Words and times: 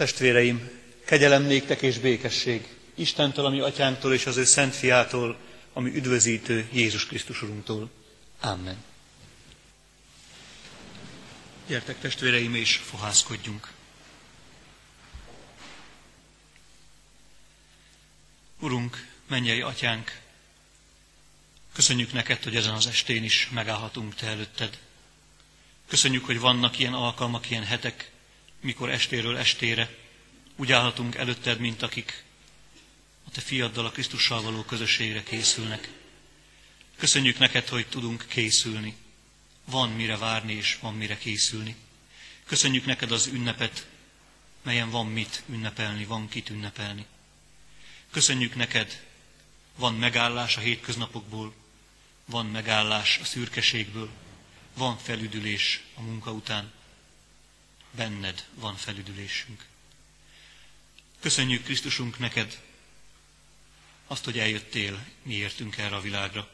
Testvéreim, 0.00 0.70
kegyelem 1.04 1.42
néktek 1.42 1.82
és 1.82 1.98
békesség 1.98 2.68
Istentől, 2.94 3.44
ami 3.44 3.60
atyánktól 3.60 4.14
és 4.14 4.26
az 4.26 4.36
ő 4.36 4.44
szent 4.44 4.74
fiától, 4.74 5.38
ami 5.72 5.94
üdvözítő 5.94 6.68
Jézus 6.72 7.06
Krisztus 7.06 7.42
Urunktól. 7.42 7.90
Amen. 8.40 8.84
Gyertek 11.66 11.98
testvéreim, 11.98 12.54
és 12.54 12.76
fohászkodjunk. 12.76 13.72
Urunk, 18.60 19.06
mennyei 19.28 19.60
atyánk, 19.60 20.20
köszönjük 21.72 22.12
neked, 22.12 22.42
hogy 22.42 22.56
ezen 22.56 22.74
az 22.74 22.86
estén 22.86 23.24
is 23.24 23.48
megállhatunk 23.50 24.14
te 24.14 24.26
előtted. 24.26 24.78
Köszönjük, 25.88 26.24
hogy 26.24 26.40
vannak 26.40 26.78
ilyen 26.78 26.94
alkalmak, 26.94 27.50
ilyen 27.50 27.64
hetek, 27.64 28.09
mikor 28.60 28.90
estéről 28.90 29.36
estére 29.36 29.96
úgy 30.56 30.72
állhatunk 30.72 31.14
előtted, 31.14 31.58
mint 31.58 31.82
akik 31.82 32.24
a 33.26 33.30
te 33.30 33.40
fiaddal, 33.40 33.86
a 33.86 33.90
Krisztussal 33.90 34.42
való 34.42 34.62
közösségre 34.62 35.22
készülnek. 35.22 35.90
Köszönjük 36.96 37.38
neked, 37.38 37.68
hogy 37.68 37.86
tudunk 37.86 38.24
készülni. 38.28 38.96
Van 39.64 39.90
mire 39.90 40.16
várni, 40.16 40.52
és 40.52 40.78
van 40.80 40.94
mire 40.94 41.18
készülni. 41.18 41.76
Köszönjük 42.46 42.84
neked 42.84 43.12
az 43.12 43.26
ünnepet, 43.26 43.86
melyen 44.62 44.90
van 44.90 45.06
mit 45.06 45.42
ünnepelni, 45.48 46.04
van 46.04 46.28
kit 46.28 46.50
ünnepelni. 46.50 47.06
Köszönjük 48.10 48.54
neked, 48.54 49.04
van 49.76 49.94
megállás 49.94 50.56
a 50.56 50.60
hétköznapokból, 50.60 51.54
van 52.24 52.46
megállás 52.46 53.18
a 53.18 53.24
szürkeségből, 53.24 54.10
van 54.74 54.98
felüdülés 54.98 55.82
a 55.94 56.00
munka 56.00 56.32
után. 56.32 56.72
Benned 57.90 58.46
van 58.54 58.76
felüdülésünk. 58.76 59.66
Köszönjük 61.20 61.64
Krisztusunk 61.64 62.18
neked 62.18 62.60
azt, 64.06 64.24
hogy 64.24 64.38
eljöttél 64.38 65.06
mi 65.22 65.34
értünk 65.34 65.76
erre 65.76 65.96
a 65.96 66.00
világra. 66.00 66.48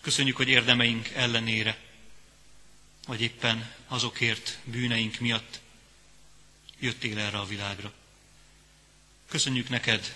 Köszönjük, 0.00 0.36
hogy 0.36 0.48
érdemeink 0.48 1.08
ellenére, 1.08 1.78
vagy 3.06 3.20
éppen 3.20 3.74
azokért 3.88 4.58
bűneink 4.64 5.18
miatt 5.18 5.60
jöttél 6.78 7.18
erre 7.18 7.38
a 7.38 7.46
világra. 7.46 7.92
Köszönjük 9.28 9.68
neked, 9.68 10.14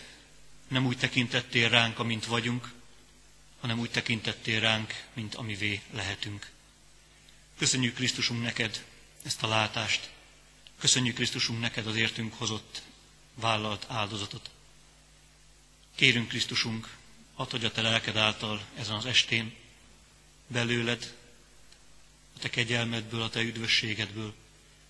nem 0.68 0.86
úgy 0.86 0.98
tekintettél 0.98 1.68
ránk, 1.68 1.98
amint 1.98 2.26
vagyunk, 2.26 2.72
hanem 3.60 3.78
úgy 3.78 3.90
tekintettél 3.90 4.60
ránk, 4.60 5.04
mint 5.12 5.34
amivé 5.34 5.82
lehetünk. 5.90 6.50
Köszönjük 7.58 7.94
Krisztusunk 7.94 8.42
neked 8.42 8.84
ezt 9.22 9.42
a 9.42 9.48
látást. 9.48 10.10
Köszönjük 10.78 11.14
Krisztusunk 11.14 11.60
neked 11.60 11.86
az 11.86 11.96
értünk 11.96 12.34
hozott, 12.34 12.82
vállalt 13.34 13.86
áldozatot. 13.88 14.50
Kérünk 15.94 16.28
Krisztusunk, 16.28 16.96
add, 17.34 17.50
hogy 17.50 17.64
a 17.64 17.70
te 17.70 17.82
lelked 17.82 18.16
által 18.16 18.66
ezen 18.76 18.94
az 18.94 19.06
estén 19.06 19.54
belőled, 20.46 21.14
a 22.36 22.38
te 22.38 22.50
kegyelmedből, 22.50 23.22
a 23.22 23.30
te 23.30 23.40
üdvösségedből 23.40 24.34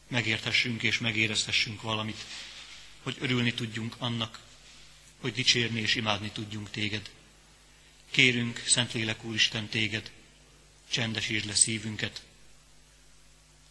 megérthessünk 0.09 0.83
és 0.83 0.99
megérezhessünk 0.99 1.83
valamit, 1.83 2.25
hogy 3.03 3.17
örülni 3.21 3.55
tudjunk 3.55 3.95
annak, 3.99 4.41
hogy 5.21 5.33
dicsérni 5.33 5.81
és 5.81 5.95
imádni 5.95 6.31
tudjunk 6.31 6.71
téged. 6.71 7.11
Kérünk, 8.11 8.63
Szentlélek 8.67 9.25
Úristen, 9.25 9.69
téged, 9.69 10.11
csendesítsd 10.89 11.47
le 11.47 11.55
szívünket, 11.55 12.23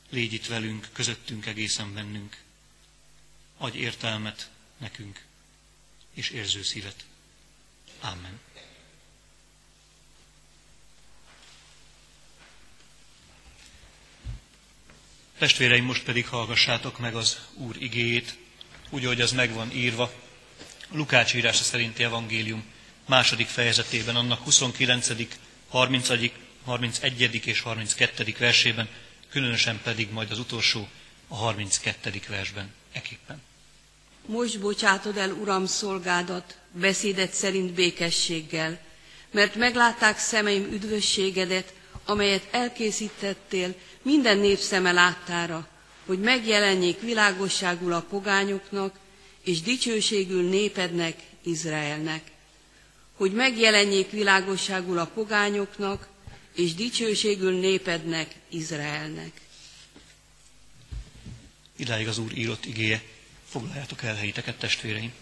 légy 0.09 0.33
itt 0.33 0.45
velünk, 0.45 0.87
közöttünk 0.93 1.45
egészen 1.45 1.93
bennünk, 1.93 2.37
adj 3.57 3.77
értelmet 3.77 4.49
nekünk, 4.77 5.25
és 6.13 6.29
érző 6.29 6.63
szívet. 6.63 7.05
Amen. 8.01 8.39
Testvéreim, 15.37 15.85
most 15.85 16.03
pedig 16.03 16.27
hallgassátok 16.27 16.99
meg 16.99 17.15
az 17.15 17.39
Úr 17.53 17.75
igéjét, 17.81 18.37
úgy, 18.89 19.05
hogy 19.05 19.21
az 19.21 19.31
meg 19.31 19.53
van 19.53 19.71
írva, 19.71 20.13
Lukács 20.91 21.33
írása 21.33 21.63
szerinti 21.63 22.03
evangélium 22.03 22.63
második 23.05 23.47
fejezetében, 23.47 24.15
annak 24.15 24.43
29., 24.43 25.09
30., 25.67 26.09
31. 26.63 27.45
és 27.45 27.59
32. 27.59 28.35
versében, 28.39 28.89
különösen 29.29 29.79
pedig 29.83 30.09
majd 30.11 30.31
az 30.31 30.39
utolsó, 30.39 30.87
a 31.27 31.35
32. 31.35 32.21
versben 32.29 32.73
eképpen. 32.91 33.41
Most 34.25 34.59
bocsátod 34.59 35.17
el, 35.17 35.31
Uram, 35.31 35.65
szolgádat, 35.65 36.57
beszédet 36.71 37.33
szerint 37.33 37.71
békességgel, 37.73 38.79
mert 39.31 39.55
meglátták 39.55 40.17
szemeim 40.19 40.63
üdvösségedet, 40.71 41.73
amelyet 42.05 42.47
elkészítettél 42.51 43.75
minden 44.01 44.37
nép 44.37 44.57
szeme 44.59 44.91
láttára, 44.91 45.67
hogy 46.05 46.19
megjelenjék 46.19 46.99
világosságul 47.01 47.93
a 47.93 48.01
pogányoknak, 48.01 48.95
és 49.43 49.61
dicsőségül 49.61 50.49
népednek, 50.49 51.15
Izraelnek, 51.43 52.21
hogy 53.15 53.31
megjelenjék 53.33 54.11
világosságul 54.11 54.97
a 54.99 55.05
pogányoknak, 55.05 56.07
és 56.57 56.73
dicsőségül 56.73 57.59
népednek, 57.59 58.35
Izraelnek. 58.49 59.31
Idáig 61.75 62.07
az 62.07 62.17
Úr 62.17 62.37
írott 62.37 62.65
igéje. 62.65 63.01
Foglaljátok 63.47 64.03
el 64.03 64.15
helyiteket, 64.15 64.57
testvéreim. 64.57 65.13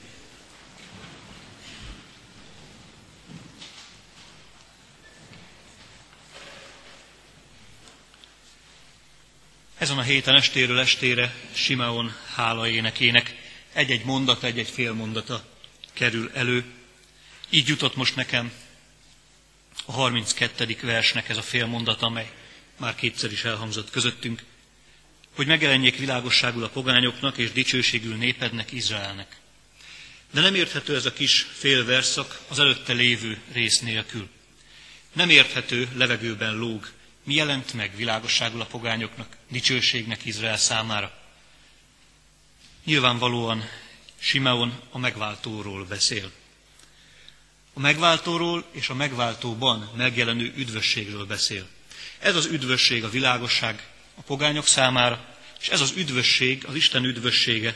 Ezen 9.78 9.98
a 9.98 10.02
héten 10.02 10.36
estéről 10.36 10.80
estére 10.80 11.36
Simeon 11.54 12.16
hála 12.34 12.68
énekének 12.68 13.36
egy-egy 13.74 14.06
mondata, 14.06 14.48
egy-egy 14.48 14.70
fél 14.70 14.94
mondata 14.94 15.46
kerül 15.94 16.32
elő. 16.34 16.66
Így 17.50 17.68
jutott 17.68 17.96
most 17.96 18.16
nekem 18.16 18.52
a 19.86 19.92
32. 19.92 20.78
versnek 20.82 21.30
ez 21.30 21.38
a 21.38 21.42
fél 21.42 21.66
mondata, 21.66 22.06
amely 22.06 22.32
már 22.78 22.96
kétszer 22.96 23.32
is 23.32 23.44
elhangzott 23.44 23.90
közöttünk, 23.90 24.44
hogy 25.36 25.48
megjelenjék 25.48 25.98
világosságul 25.98 26.64
a 26.64 26.70
pogányoknak 26.70 27.38
és 27.38 27.52
dicsőségül 27.52 28.16
népednek, 28.16 28.72
Izraelnek. 28.72 29.36
De 30.32 30.42
nem 30.42 30.56
érthető 30.56 30.96
ez 30.96 31.06
a 31.06 31.14
kis 31.14 31.48
fél 31.54 31.86
verszak 31.86 32.40
az 32.48 32.60
előtte 32.60 32.94
lévő 32.94 33.40
rész 33.52 33.80
nélkül. 33.80 34.30
Nem 35.14 35.30
érthető, 35.30 35.90
levegőben 35.96 36.56
lóg, 36.56 36.92
mi 37.24 37.34
jelent 37.34 37.74
meg 37.74 37.96
világosságul 37.96 38.62
a 38.62 38.66
pogányoknak, 38.66 39.38
dicsőségnek 39.50 40.26
Izrael 40.26 40.58
számára. 40.58 41.14
Nyilvánvalóan 42.86 43.70
Simeon 44.20 44.80
a 44.92 44.98
megváltóról 44.98 45.86
beszél. 45.86 46.32
A 47.78 47.80
megváltóról 47.80 48.66
és 48.72 48.90
a 48.90 48.94
megváltóban 48.94 49.92
megjelenő 49.96 50.54
üdvösségről 50.56 51.26
beszél. 51.26 51.68
Ez 52.20 52.36
az 52.36 52.46
üdvösség 52.46 53.04
a 53.04 53.10
világosság 53.10 53.88
a 54.16 54.22
pogányok 54.22 54.68
számára, 54.68 55.36
és 55.60 55.68
ez 55.70 55.82
az 55.82 55.94
üdvösség, 55.96 56.66
az 56.66 56.76
Isten 56.76 57.04
üdvössége, 57.04 57.76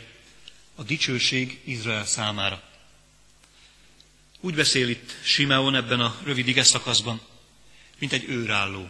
a 0.76 0.84
dicsőség 0.84 1.60
Izrael 1.64 2.06
számára. 2.06 2.64
Úgy 4.40 4.56
beszél 4.56 4.90
itt 4.90 5.16
Simeon 5.24 5.76
ebben 5.76 6.00
a 6.00 6.16
rövid 6.24 6.48
ige 6.48 6.64
szakaszban, 6.64 7.22
mint 7.98 8.14
egy 8.14 8.30
őrálló. 8.30 8.90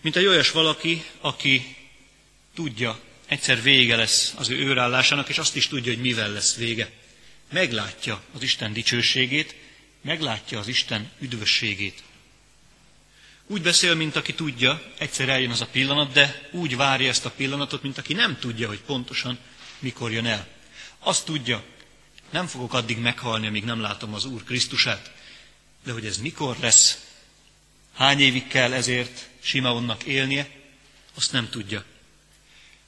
Mint 0.00 0.16
egy 0.16 0.26
olyas 0.26 0.50
valaki, 0.50 1.04
aki 1.20 1.76
tudja, 2.54 3.00
egyszer 3.26 3.62
vége 3.62 3.96
lesz 3.96 4.34
az 4.36 4.48
ő 4.48 4.58
őrállásának, 4.58 5.28
és 5.28 5.38
azt 5.38 5.56
is 5.56 5.68
tudja, 5.68 5.92
hogy 5.92 6.02
mivel 6.02 6.30
lesz 6.30 6.56
vége. 6.56 6.90
Meglátja 7.52 8.22
az 8.32 8.42
Isten 8.42 8.72
dicsőségét, 8.72 9.54
meglátja 10.06 10.58
az 10.58 10.68
Isten 10.68 11.10
üdvösségét. 11.18 12.02
Úgy 13.46 13.62
beszél, 13.62 13.94
mint 13.94 14.16
aki 14.16 14.34
tudja, 14.34 14.82
egyszer 14.98 15.28
eljön 15.28 15.50
az 15.50 15.60
a 15.60 15.66
pillanat, 15.66 16.12
de 16.12 16.48
úgy 16.52 16.76
várja 16.76 17.08
ezt 17.08 17.24
a 17.24 17.30
pillanatot, 17.30 17.82
mint 17.82 17.98
aki 17.98 18.14
nem 18.14 18.38
tudja, 18.38 18.68
hogy 18.68 18.80
pontosan 18.80 19.38
mikor 19.78 20.12
jön 20.12 20.26
el. 20.26 20.46
Azt 20.98 21.24
tudja, 21.24 21.64
nem 22.30 22.46
fogok 22.46 22.74
addig 22.74 22.98
meghalni, 22.98 23.46
amíg 23.46 23.64
nem 23.64 23.80
látom 23.80 24.14
az 24.14 24.24
Úr 24.24 24.44
Krisztusát, 24.44 25.12
de 25.84 25.92
hogy 25.92 26.06
ez 26.06 26.18
mikor 26.18 26.56
lesz, 26.60 27.04
hány 27.94 28.20
évig 28.20 28.46
kell 28.46 28.72
ezért 28.72 29.28
Simeonnak 29.40 30.02
élnie, 30.02 30.50
azt 31.14 31.32
nem 31.32 31.48
tudja. 31.48 31.84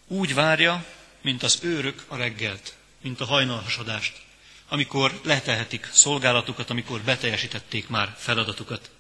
Úgy 0.07 0.35
várja, 0.35 0.85
mint 1.23 1.43
az 1.43 1.59
őrök 1.63 2.05
a 2.09 2.17
reggelt, 2.17 2.77
mint 3.01 3.21
a 3.21 3.25
hajnalhasadást, 3.25 4.27
amikor 4.69 5.21
letehetik 5.25 5.89
szolgálatukat, 5.93 6.71
amikor 6.71 7.01
beteljesítették 7.01 7.89
már 7.89 8.15
feladatukat, 8.19 8.91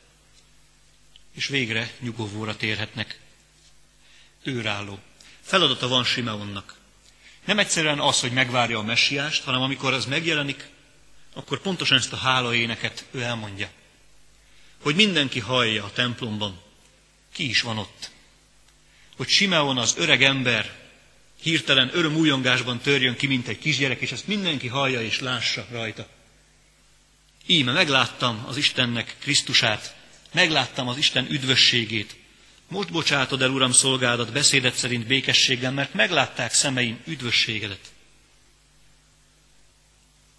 és 1.34 1.46
végre 1.46 1.90
nyugovóra 2.00 2.56
térhetnek. 2.56 3.20
Őrálló. 4.42 4.98
Feladata 5.40 5.88
van 5.88 6.04
Simeonnak. 6.04 6.76
Nem 7.44 7.58
egyszerűen 7.58 8.00
az, 8.00 8.20
hogy 8.20 8.32
megvárja 8.32 8.78
a 8.78 8.82
messiást, 8.82 9.44
hanem 9.44 9.62
amikor 9.62 9.92
az 9.92 10.06
megjelenik, 10.06 10.68
akkor 11.34 11.60
pontosan 11.60 11.98
ezt 11.98 12.12
a 12.12 12.16
hálaéneket 12.16 13.04
ő 13.10 13.22
elmondja. 13.22 13.70
Hogy 14.82 14.94
mindenki 14.94 15.40
hallja 15.40 15.84
a 15.84 15.92
templomban, 15.92 16.60
ki 17.32 17.48
is 17.48 17.60
van 17.60 17.78
ott. 17.78 18.10
Hogy 19.16 19.28
Simeon 19.28 19.78
az 19.78 19.94
öreg 19.96 20.22
ember 20.22 20.87
hirtelen 21.42 21.90
öröm 21.92 22.16
újongásban 22.16 22.78
törjön 22.80 23.16
ki, 23.16 23.26
mint 23.26 23.48
egy 23.48 23.58
kisgyerek, 23.58 24.00
és 24.00 24.12
ezt 24.12 24.26
mindenki 24.26 24.68
hallja 24.68 25.02
és 25.02 25.20
lássa 25.20 25.66
rajta. 25.70 26.08
Íme 27.46 27.72
megláttam 27.72 28.44
az 28.46 28.56
Istennek 28.56 29.16
Krisztusát, 29.18 29.96
megláttam 30.32 30.88
az 30.88 30.96
Isten 30.96 31.26
üdvösségét. 31.30 32.16
Most 32.68 32.92
bocsátod 32.92 33.42
el, 33.42 33.50
Uram, 33.50 33.72
szolgádat 33.72 34.32
beszédet 34.32 34.74
szerint 34.74 35.06
békességgel, 35.06 35.72
mert 35.72 35.94
meglátták 35.94 36.52
szemeim 36.52 37.00
üdvösségedet. 37.04 37.92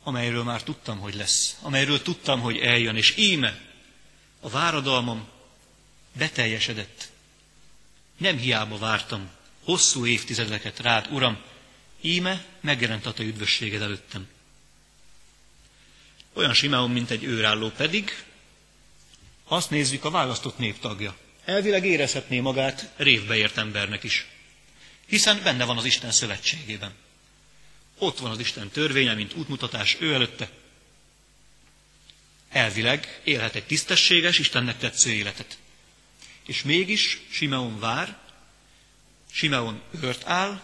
Amelyről 0.04 0.44
már 0.44 0.63
tudtam, 0.63 1.00
hogy 1.00 1.16
lesz, 1.16 1.57
amelyről 1.62 2.01
tudtam, 2.01 2.40
hogy 2.40 2.57
eljön, 2.57 2.96
és 2.96 3.18
íme 3.18 3.60
a 4.40 4.50
váradalmam 4.50 5.28
beteljesedett. 6.13 7.10
Nem 8.18 8.38
hiába 8.38 8.78
vártam 8.78 9.30
hosszú 9.69 10.06
évtizedeket 10.06 10.80
rád, 10.80 11.07
Uram, 11.12 11.38
íme 12.01 12.45
megjelent 12.62 13.06
a 13.06 13.13
te 13.13 13.24
üdvösséged 13.24 13.81
előttem. 13.81 14.27
Olyan 16.33 16.54
Simeon, 16.54 16.92
mint 16.92 17.10
egy 17.10 17.24
őrálló 17.24 17.69
pedig, 17.69 18.24
azt 19.44 19.69
nézzük 19.69 20.06
a 20.06 20.10
választott 20.10 20.57
nép 20.57 20.80
tagja. 20.80 21.18
Elvileg 21.45 21.86
érezhetné 21.86 22.39
magát 22.39 22.94
révbe 22.95 23.36
ért 23.36 23.57
embernek 23.57 24.04
is. 24.04 24.27
Hiszen 25.06 25.44
benne 25.44 25.66
van 25.66 25.77
az 25.77 25.86
Isten 25.86 26.12
szövetségében. 26.12 26.94
Ott 27.98 28.19
van 28.19 28.31
az 28.31 28.39
Isten 28.39 28.69
törvénye, 28.69 29.13
mint 29.13 29.33
útmutatás 29.33 29.98
ő 30.00 30.13
előtte. 30.13 30.50
Elvileg 32.50 33.22
élhet 33.24 33.56
egy 33.56 33.65
tisztességes, 33.65 34.39
Istennek 34.39 34.77
tetsző 34.77 35.12
életet. 35.12 35.57
És 36.45 36.63
mégis 36.63 37.22
Simeon 37.31 37.80
vár, 37.80 38.28
Simeon 39.31 39.81
őrt 40.01 40.25
áll, 40.25 40.61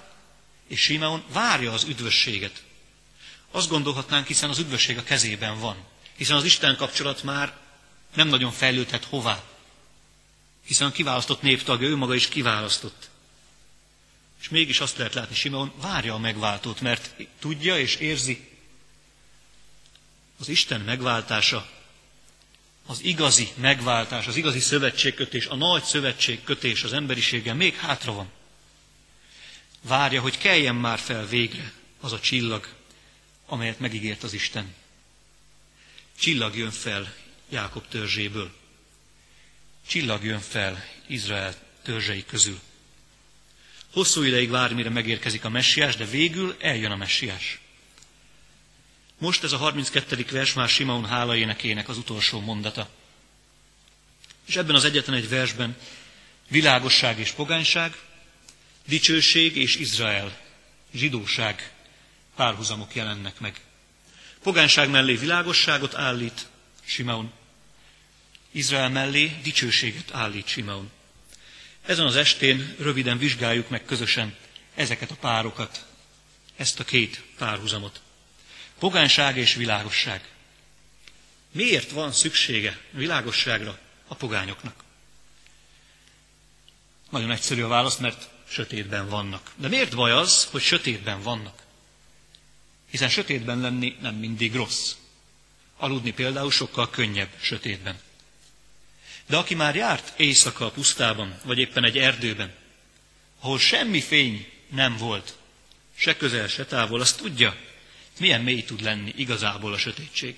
és 0.68 0.82
Simeon 0.82 1.24
várja 1.32 1.72
az 1.72 1.84
üdvösséget. 1.84 2.64
Azt 3.52 3.70
gondolhatnánk, 3.70 4.28
hiszen 4.28 4.50
az 4.50 4.60
üdvösség 4.60 4.98
a 4.98 5.04
kezében 5.04 5.60
van. 5.60 5.76
Hiszen 6.16 6.36
az 6.36 6.44
Isten 6.44 6.76
kapcsolat 6.76 7.24
már 7.24 7.58
nem 8.16 8.28
nagyon 8.28 8.52
fejlődhet 8.52 9.04
hová. 9.06 9.44
Hiszen 10.66 10.88
a 10.88 10.92
kiválasztott 10.92 11.42
néptagja 11.42 11.88
ő 11.88 11.96
maga 11.96 12.16
is 12.16 12.28
kiválasztott. 12.28 13.10
És 14.42 14.50
mégis 14.50 14.80
azt 14.80 14.98
lehet 14.98 15.14
látni, 15.14 15.36
Simeon 15.36 15.74
várja 15.82 16.14
a 16.14 16.18
megváltót, 16.18 16.82
mert 16.82 17.16
tudja 17.40 17.80
és 17.80 17.96
érzi, 17.96 18.50
az 20.40 20.50
Isten 20.50 20.82
megváltása, 20.82 21.70
az 22.86 23.04
igazi 23.04 23.52
megváltás, 23.56 24.28
az 24.28 24.36
igazi 24.36 24.60
szövetségkötés, 24.60 25.46
a 25.46 25.56
nagy 25.56 25.84
szövetségkötés 25.84 26.84
az 26.84 26.94
emberiséggel 26.94 27.56
még 27.56 27.76
hátra 27.76 28.14
van. 28.14 28.32
Várja, 29.88 30.22
hogy 30.22 30.38
keljen 30.38 30.76
már 30.76 31.00
fel 31.00 31.28
végre 31.28 31.72
az 32.00 32.14
a 32.14 32.20
csillag, 32.20 32.68
amelyet 33.46 33.80
megígért 33.80 34.24
az 34.24 34.34
Isten. 34.34 34.74
Csillag 36.20 36.58
jön 36.58 36.72
fel 36.72 37.16
Jákob 37.50 37.88
törzséből. 37.88 38.52
Csillag 39.88 40.24
jön 40.24 40.40
fel 40.40 40.86
Izrael 41.08 41.56
törzsei 41.84 42.26
közül. 42.26 42.60
Hosszú 43.92 44.24
ideig 44.24 44.50
vár, 44.50 44.74
mire 44.74 44.90
megérkezik 44.90 45.46
a 45.46 45.50
messiás, 45.50 45.96
de 45.96 46.06
végül 46.06 46.56
eljön 46.60 46.92
a 46.92 46.96
messiás. 46.96 47.60
Most 49.18 49.44
ez 49.44 49.52
a 49.52 49.58
32. 49.58 50.26
vers 50.32 50.54
már 50.54 50.70
Simaun 50.70 51.06
hálaénekének 51.06 51.90
az 51.90 51.98
utolsó 51.98 52.40
mondata. 52.40 52.90
És 54.46 54.56
ebben 54.56 54.76
az 54.76 54.84
egyetlen 54.84 55.16
egy 55.16 55.30
versben 55.30 55.78
világosság 56.48 57.20
és 57.20 57.32
pogányság, 57.32 57.96
dicsőség 58.86 59.56
és 59.56 59.76
Izrael, 59.76 60.38
zsidóság 60.94 61.72
párhuzamok 62.36 62.96
jelennek 62.96 63.40
meg. 63.40 63.62
Pogányság 64.44 64.90
mellé 64.90 65.16
világosságot 65.16 65.94
állít 65.96 66.48
Simeon, 66.86 67.32
Izrael 68.52 68.90
mellé 68.90 69.40
dicsőséget 69.44 70.14
állít 70.14 70.48
Simeon. 70.48 70.92
Ezen 71.86 72.06
az 72.06 72.16
estén 72.16 72.76
röviden 72.80 73.18
vizsgáljuk 73.18 73.70
meg 73.70 73.86
közösen 73.86 74.36
ezeket 74.76 75.12
a 75.12 75.16
párokat, 75.16 75.86
ezt 76.56 76.80
a 76.80 76.84
két 76.84 77.24
párhuzamot. 77.38 78.02
Pogányság 78.80 79.38
és 79.38 79.54
világosság. 79.54 80.30
Miért 81.52 81.92
van 81.92 82.12
szüksége 82.12 82.80
világosságra 82.92 83.80
a 84.08 84.16
pogányoknak? 84.16 84.84
Nagyon 87.10 87.32
egyszerű 87.32 87.62
a 87.62 87.68
válasz, 87.68 87.98
mert 87.98 88.30
sötétben 88.50 89.10
vannak. 89.10 89.52
De 89.56 89.68
miért 89.68 89.96
baj 89.96 90.12
az, 90.12 90.48
hogy 90.52 90.62
sötétben 90.62 91.22
vannak? 91.22 91.64
Hiszen 92.90 93.10
sötétben 93.10 93.60
lenni 93.60 93.96
nem 94.02 94.16
mindig 94.16 94.56
rossz. 94.56 94.96
Aludni 95.78 96.12
például 96.12 96.52
sokkal 96.52 96.90
könnyebb 96.90 97.30
sötétben. 97.42 98.00
De 99.26 99.38
aki 99.38 99.56
már 99.56 99.76
járt 99.76 100.20
éjszaka 100.20 100.66
a 100.66 100.72
pusztában, 100.72 101.40
vagy 101.44 101.58
éppen 101.58 101.84
egy 101.84 101.98
erdőben, 101.98 102.54
ahol 103.40 103.60
semmi 103.60 104.02
fény 104.02 104.50
nem 104.70 104.98
volt, 104.98 105.38
se 105.96 106.18
közel, 106.18 106.48
se 106.48 106.66
távol, 106.66 107.02
azt 107.02 107.18
tudja, 107.18 107.56
milyen 108.20 108.42
mély 108.42 108.64
tud 108.64 108.82
lenni 108.82 109.14
igazából 109.16 109.74
a 109.74 109.78
sötétség. 109.78 110.36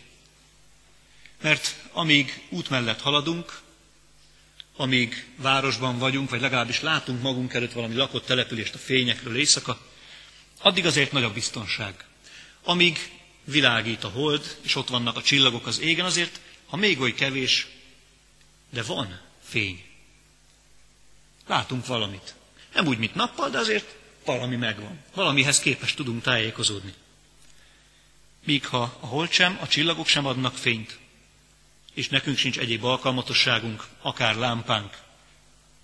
Mert 1.42 1.76
amíg 1.92 2.42
út 2.50 2.70
mellett 2.70 3.02
haladunk, 3.02 3.62
amíg 4.78 5.26
városban 5.36 5.98
vagyunk, 5.98 6.30
vagy 6.30 6.42
legalábbis 6.42 6.82
látunk 6.82 7.22
magunk 7.22 7.54
előtt 7.54 7.72
valami 7.72 7.96
lakott 7.96 8.26
települést 8.26 8.74
a 8.74 8.78
fényekről 8.78 9.38
éjszaka, 9.38 9.80
addig 10.62 10.86
azért 10.86 11.12
nagy 11.12 11.24
a 11.24 11.34
biztonság. 11.34 12.06
Amíg 12.64 13.12
világít 13.44 14.04
a 14.04 14.10
hold, 14.10 14.58
és 14.62 14.76
ott 14.76 14.90
vannak 14.90 15.18
a 15.18 15.22
csillagok 15.22 15.68
az 15.68 15.80
égen, 15.80 16.06
azért, 16.06 16.40
ha 16.68 16.78
még 16.78 17.00
oly 17.00 17.14
kevés, 17.14 17.68
de 18.70 18.84
van 18.84 19.20
fény. 19.44 19.84
Látunk 21.48 21.86
valamit. 21.86 22.36
Nem 22.74 22.88
úgy, 22.88 22.98
mint 22.98 23.16
nappal, 23.16 23.50
de 23.50 23.58
azért 23.58 23.96
valami 24.26 24.56
megvan. 24.56 25.04
Valamihez 25.14 25.60
képes 25.60 25.94
tudunk 25.94 26.22
tájékozódni. 26.22 26.94
Míg 28.46 28.66
ha 28.66 28.98
a 29.00 29.06
hold 29.06 29.32
sem, 29.32 29.58
a 29.62 29.68
csillagok 29.68 30.08
sem 30.08 30.26
adnak 30.26 30.56
fényt, 30.56 30.98
és 31.98 32.10
nekünk 32.10 32.38
sincs 32.38 32.60
egyéb 32.60 32.84
alkalmatosságunk, 32.84 33.88
akár 34.02 34.36
lámpánk, 34.36 34.98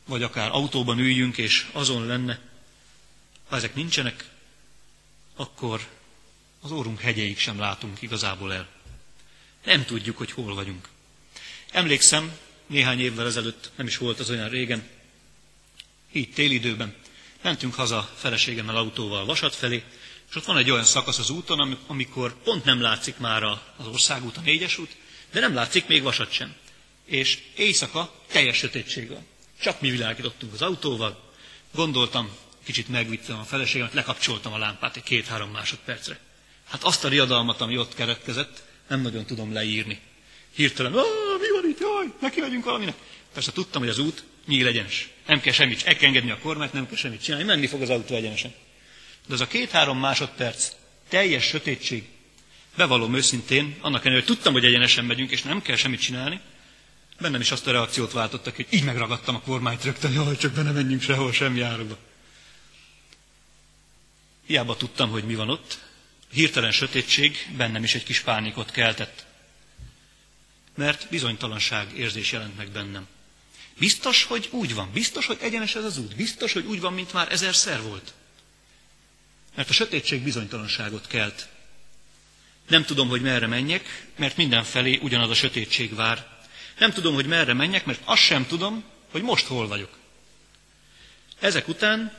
vagy 0.05 0.23
akár 0.23 0.49
autóban 0.51 0.99
üljünk, 0.99 1.37
és 1.37 1.67
azon 1.71 2.05
lenne, 2.05 2.39
ha 3.49 3.55
ezek 3.55 3.75
nincsenek, 3.75 4.29
akkor 5.35 5.87
az 6.61 6.71
órunk 6.71 6.99
hegyeig 6.99 7.39
sem 7.39 7.59
látunk 7.59 8.01
igazából 8.01 8.53
el. 8.53 8.67
Nem 9.65 9.85
tudjuk, 9.85 10.17
hogy 10.17 10.31
hol 10.31 10.55
vagyunk. 10.55 10.89
Emlékszem, 11.71 12.37
néhány 12.67 12.99
évvel 12.99 13.25
ezelőtt, 13.25 13.71
nem 13.75 13.87
is 13.87 13.97
volt 13.97 14.19
az 14.19 14.29
olyan 14.29 14.49
régen, 14.49 14.89
így 16.11 16.31
télidőben, 16.31 16.95
mentünk 17.41 17.73
haza 17.73 18.13
feleségemmel 18.15 18.75
autóval 18.75 19.25
Vasat 19.25 19.55
felé, 19.55 19.83
és 20.29 20.35
ott 20.35 20.45
van 20.45 20.57
egy 20.57 20.71
olyan 20.71 20.83
szakasz 20.83 21.19
az 21.19 21.29
úton, 21.29 21.77
amikor 21.87 22.35
pont 22.43 22.65
nem 22.65 22.81
látszik 22.81 23.17
már 23.17 23.43
az 23.43 23.87
országút, 23.87 24.37
a 24.37 24.41
négyes 24.41 24.77
út, 24.77 25.01
de 25.33 25.39
nem 25.39 25.53
látszik 25.53 25.87
még 25.87 26.03
vasat 26.03 26.31
sem. 26.31 26.53
És 27.05 27.39
éjszaka 27.55 28.13
teljes 28.31 28.57
sötétség 28.57 29.09
van. 29.09 29.25
Csak 29.61 29.81
mi 29.81 29.89
világítottunk 29.89 30.53
az 30.53 30.61
autóval. 30.61 31.31
Gondoltam, 31.73 32.29
kicsit 32.63 32.87
megvittem 32.87 33.39
a 33.39 33.43
feleségemet, 33.43 33.93
lekapcsoltam 33.93 34.53
a 34.53 34.57
lámpát 34.57 34.95
egy 34.95 35.03
két-három 35.03 35.49
másodpercre. 35.49 36.19
Hát 36.69 36.83
azt 36.83 37.03
a 37.03 37.07
riadalmat, 37.07 37.61
ami 37.61 37.77
ott 37.77 37.95
keretkezett, 37.95 38.63
nem 38.87 39.01
nagyon 39.01 39.25
tudom 39.25 39.53
leírni. 39.53 39.99
Hirtelen, 40.55 40.91
mi 40.91 41.51
van 41.61 41.69
itt, 41.69 41.79
jaj, 41.79 42.05
neki 42.21 42.39
vagyunk 42.39 42.63
valaminek. 42.63 42.95
Persze 43.33 43.51
tudtam, 43.51 43.81
hogy 43.81 43.89
az 43.89 43.99
út 43.99 44.23
nyíl 44.47 44.67
egyenes. 44.67 45.09
Nem 45.27 45.41
kell 45.41 45.53
semmit, 45.53 45.83
el 45.85 45.95
kell 45.95 46.07
engedni 46.07 46.31
a 46.31 46.39
kormányt, 46.39 46.73
nem 46.73 46.87
kell 46.87 46.95
semmit 46.95 47.23
csinálni, 47.23 47.45
menni 47.45 47.67
fog 47.67 47.81
az 47.81 47.89
autó 47.89 48.15
egyenesen. 48.15 48.53
De 49.27 49.33
az 49.33 49.41
a 49.41 49.47
két-három 49.47 49.99
másodperc 49.99 50.71
teljes 51.09 51.43
sötétség, 51.43 52.07
bevallom 52.75 53.15
őszintén, 53.15 53.75
annak 53.81 54.05
ellenére, 54.05 54.25
hogy 54.25 54.35
tudtam, 54.35 54.53
hogy 54.53 54.65
egyenesen 54.65 55.05
megyünk, 55.05 55.31
és 55.31 55.41
nem 55.41 55.61
kell 55.61 55.75
semmit 55.75 56.01
csinálni, 56.01 56.39
bennem 57.19 57.41
is 57.41 57.51
azt 57.51 57.67
a 57.67 57.71
reakciót 57.71 58.11
váltottak, 58.11 58.55
hogy 58.55 58.67
így 58.69 58.83
megragadtam 58.83 59.35
a 59.35 59.41
kormányt 59.41 59.83
rögtön, 59.83 60.11
jaj, 60.13 60.37
csak 60.37 60.51
benne 60.51 60.71
menjünk 60.71 61.01
sehol, 61.01 61.31
sem 61.31 61.55
járóba. 61.55 61.97
Hiába 64.45 64.77
tudtam, 64.77 65.09
hogy 65.09 65.23
mi 65.23 65.35
van 65.35 65.49
ott, 65.49 65.79
hirtelen 66.31 66.71
sötétség 66.71 67.49
bennem 67.57 67.83
is 67.83 67.95
egy 67.95 68.03
kis 68.03 68.19
pánikot 68.19 68.71
keltett. 68.71 69.25
Mert 70.75 71.09
bizonytalanság 71.09 71.97
érzés 71.97 72.31
jelent 72.31 72.57
meg 72.57 72.69
bennem. 72.69 73.07
Biztos, 73.77 74.23
hogy 74.23 74.47
úgy 74.51 74.73
van, 74.73 74.91
biztos, 74.91 75.25
hogy 75.25 75.37
egyenes 75.41 75.75
ez 75.75 75.83
az 75.83 75.97
út, 75.97 76.15
biztos, 76.15 76.53
hogy 76.53 76.65
úgy 76.65 76.79
van, 76.79 76.93
mint 76.93 77.13
már 77.13 77.31
ezerszer 77.31 77.81
volt. 77.81 78.13
Mert 79.55 79.69
a 79.69 79.73
sötétség 79.73 80.23
bizonytalanságot 80.23 81.07
kelt. 81.07 81.47
Nem 82.67 82.85
tudom, 82.85 83.07
hogy 83.07 83.21
merre 83.21 83.47
menjek, 83.47 84.07
mert 84.15 84.37
mindenfelé 84.37 84.99
ugyanaz 85.01 85.29
a 85.29 85.33
sötétség 85.33 85.95
vár. 85.95 86.27
Nem 86.79 86.91
tudom, 86.91 87.13
hogy 87.13 87.25
merre 87.25 87.53
menjek, 87.53 87.85
mert 87.85 88.01
azt 88.03 88.21
sem 88.21 88.47
tudom, 88.47 88.83
hogy 89.11 89.21
most 89.21 89.45
hol 89.45 89.67
vagyok. 89.67 89.97
Ezek 91.39 91.67
után, 91.67 92.13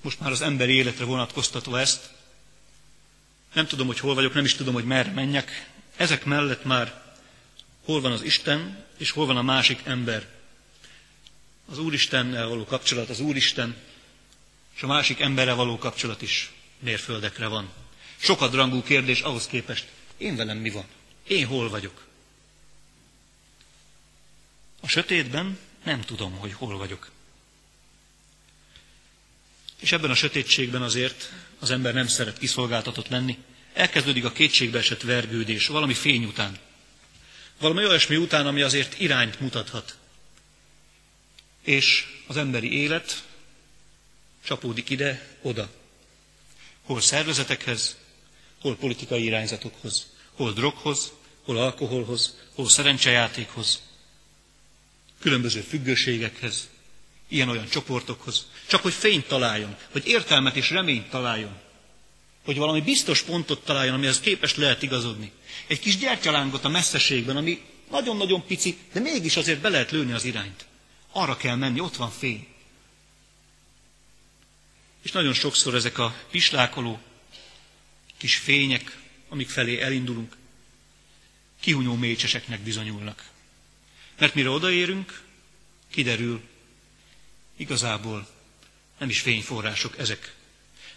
most 0.00 0.20
már 0.20 0.30
az 0.30 0.42
emberi 0.42 0.72
életre 0.72 1.04
vonatkoztatva 1.04 1.80
ezt, 1.80 2.10
nem 3.52 3.66
tudom, 3.66 3.86
hogy 3.86 3.98
hol 3.98 4.14
vagyok, 4.14 4.34
nem 4.34 4.44
is 4.44 4.54
tudom, 4.54 4.74
hogy 4.74 4.84
merre 4.84 5.10
menjek. 5.10 5.68
Ezek 5.96 6.24
mellett 6.24 6.64
már 6.64 7.02
hol 7.84 8.00
van 8.00 8.12
az 8.12 8.22
Isten, 8.22 8.84
és 8.98 9.10
hol 9.10 9.26
van 9.26 9.36
a 9.36 9.42
másik 9.42 9.80
ember. 9.84 10.26
Az 11.70 11.78
Úristennel 11.78 12.48
való 12.48 12.64
kapcsolat, 12.64 13.08
az 13.08 13.20
Úristen, 13.20 13.76
és 14.74 14.82
a 14.82 14.86
másik 14.86 15.20
emberrel 15.20 15.54
való 15.54 15.78
kapcsolat 15.78 16.22
is 16.22 16.52
mérföldekre 16.78 17.46
van. 17.46 17.70
Sokadrangú 18.16 18.82
kérdés 18.82 19.20
ahhoz 19.20 19.46
képest, 19.46 19.88
én 20.16 20.36
velem 20.36 20.58
mi 20.58 20.70
van? 20.70 20.84
Én 21.26 21.46
hol 21.46 21.68
vagyok? 21.68 22.06
A 24.80 24.88
sötétben 24.88 25.58
nem 25.84 26.00
tudom, 26.00 26.32
hogy 26.32 26.52
hol 26.52 26.78
vagyok. 26.78 27.10
És 29.80 29.92
ebben 29.92 30.10
a 30.10 30.14
sötétségben 30.14 30.82
azért 30.82 31.32
az 31.58 31.70
ember 31.70 31.94
nem 31.94 32.06
szeret 32.06 32.38
kiszolgáltatott 32.38 33.08
lenni. 33.08 33.38
Elkezdődik 33.72 34.24
a 34.24 34.32
kétségbe 34.32 34.78
esett 34.78 35.02
vergődés, 35.02 35.66
valami 35.66 35.94
fény 35.94 36.24
után. 36.24 36.58
Valami 37.58 37.86
olyasmi 37.86 38.16
után, 38.16 38.46
ami 38.46 38.62
azért 38.62 39.00
irányt 39.00 39.40
mutathat. 39.40 39.98
És 41.62 42.06
az 42.26 42.36
emberi 42.36 42.72
élet 42.72 43.24
csapódik 44.44 44.90
ide, 44.90 45.36
oda. 45.42 45.70
Hol 46.82 47.00
szervezetekhez, 47.00 47.96
hol 48.60 48.76
politikai 48.76 49.24
irányzatokhoz, 49.24 50.06
hol 50.32 50.52
droghoz, 50.52 51.12
hol 51.44 51.56
alkoholhoz, 51.58 52.36
hol 52.54 52.68
szerencsejátékhoz, 52.68 53.82
különböző 55.20 55.60
függőségekhez, 55.60 56.68
ilyen-olyan 57.28 57.68
csoportokhoz, 57.68 58.46
csak 58.66 58.82
hogy 58.82 58.92
fényt 58.92 59.26
találjon, 59.26 59.76
hogy 59.92 60.06
értelmet 60.06 60.56
és 60.56 60.70
reményt 60.70 61.10
találjon, 61.10 61.58
hogy 62.44 62.56
valami 62.56 62.80
biztos 62.80 63.22
pontot 63.22 63.64
találjon, 63.64 63.94
amihez 63.94 64.20
képes 64.20 64.56
lehet 64.56 64.82
igazodni. 64.82 65.32
Egy 65.66 65.78
kis 65.78 65.96
gyertyalángot 65.96 66.64
a 66.64 66.68
messzeségben, 66.68 67.36
ami 67.36 67.60
nagyon-nagyon 67.90 68.44
pici, 68.46 68.78
de 68.92 69.00
mégis 69.00 69.36
azért 69.36 69.60
be 69.60 69.68
lehet 69.68 69.90
lőni 69.90 70.12
az 70.12 70.24
irányt. 70.24 70.64
Arra 71.12 71.36
kell 71.36 71.56
menni, 71.56 71.80
ott 71.80 71.96
van 71.96 72.10
fény. 72.10 72.46
És 75.02 75.12
nagyon 75.12 75.32
sokszor 75.32 75.74
ezek 75.74 75.98
a 75.98 76.14
pislákoló 76.30 77.00
kis 78.16 78.36
fények, 78.36 78.98
amik 79.28 79.48
felé 79.48 79.80
elindulunk, 79.80 80.36
kihunyó 81.60 81.94
mécseseknek 81.94 82.60
bizonyulnak. 82.60 83.24
Mert 84.18 84.34
mire 84.34 84.50
odaérünk, 84.50 85.22
kiderül, 85.90 86.40
igazából 87.56 88.28
nem 88.98 89.08
is 89.08 89.20
fényforrások 89.20 89.98
ezek. 89.98 90.34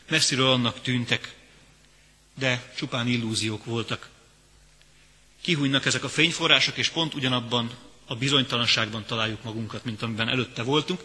Messziről 0.10 0.52
annak 0.52 0.82
tűntek, 0.82 1.36
de 2.38 2.74
csupán 2.78 3.08
illúziók 3.08 3.66
voltak. 3.66 4.10
Kihújnak 5.42 5.86
ezek 5.86 6.04
a 6.04 6.10
fényforrások, 6.10 6.78
és 6.78 6.90
pont 6.90 7.14
ugyanabban 7.14 7.72
a 8.06 8.16
bizonytalanságban 8.16 9.06
találjuk 9.06 9.44
magunkat, 9.44 9.84
mint 9.84 10.02
amiben 10.02 10.30
előtte 10.30 10.64
voltunk. 10.64 11.02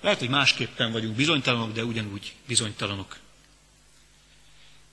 Lehet, 0.00 0.18
hogy 0.18 0.28
másképpen 0.28 0.92
vagyunk 0.92 1.16
bizonytalanok, 1.16 1.72
de 1.72 1.84
ugyanúgy 1.84 2.34
bizonytalanok. 2.46 3.18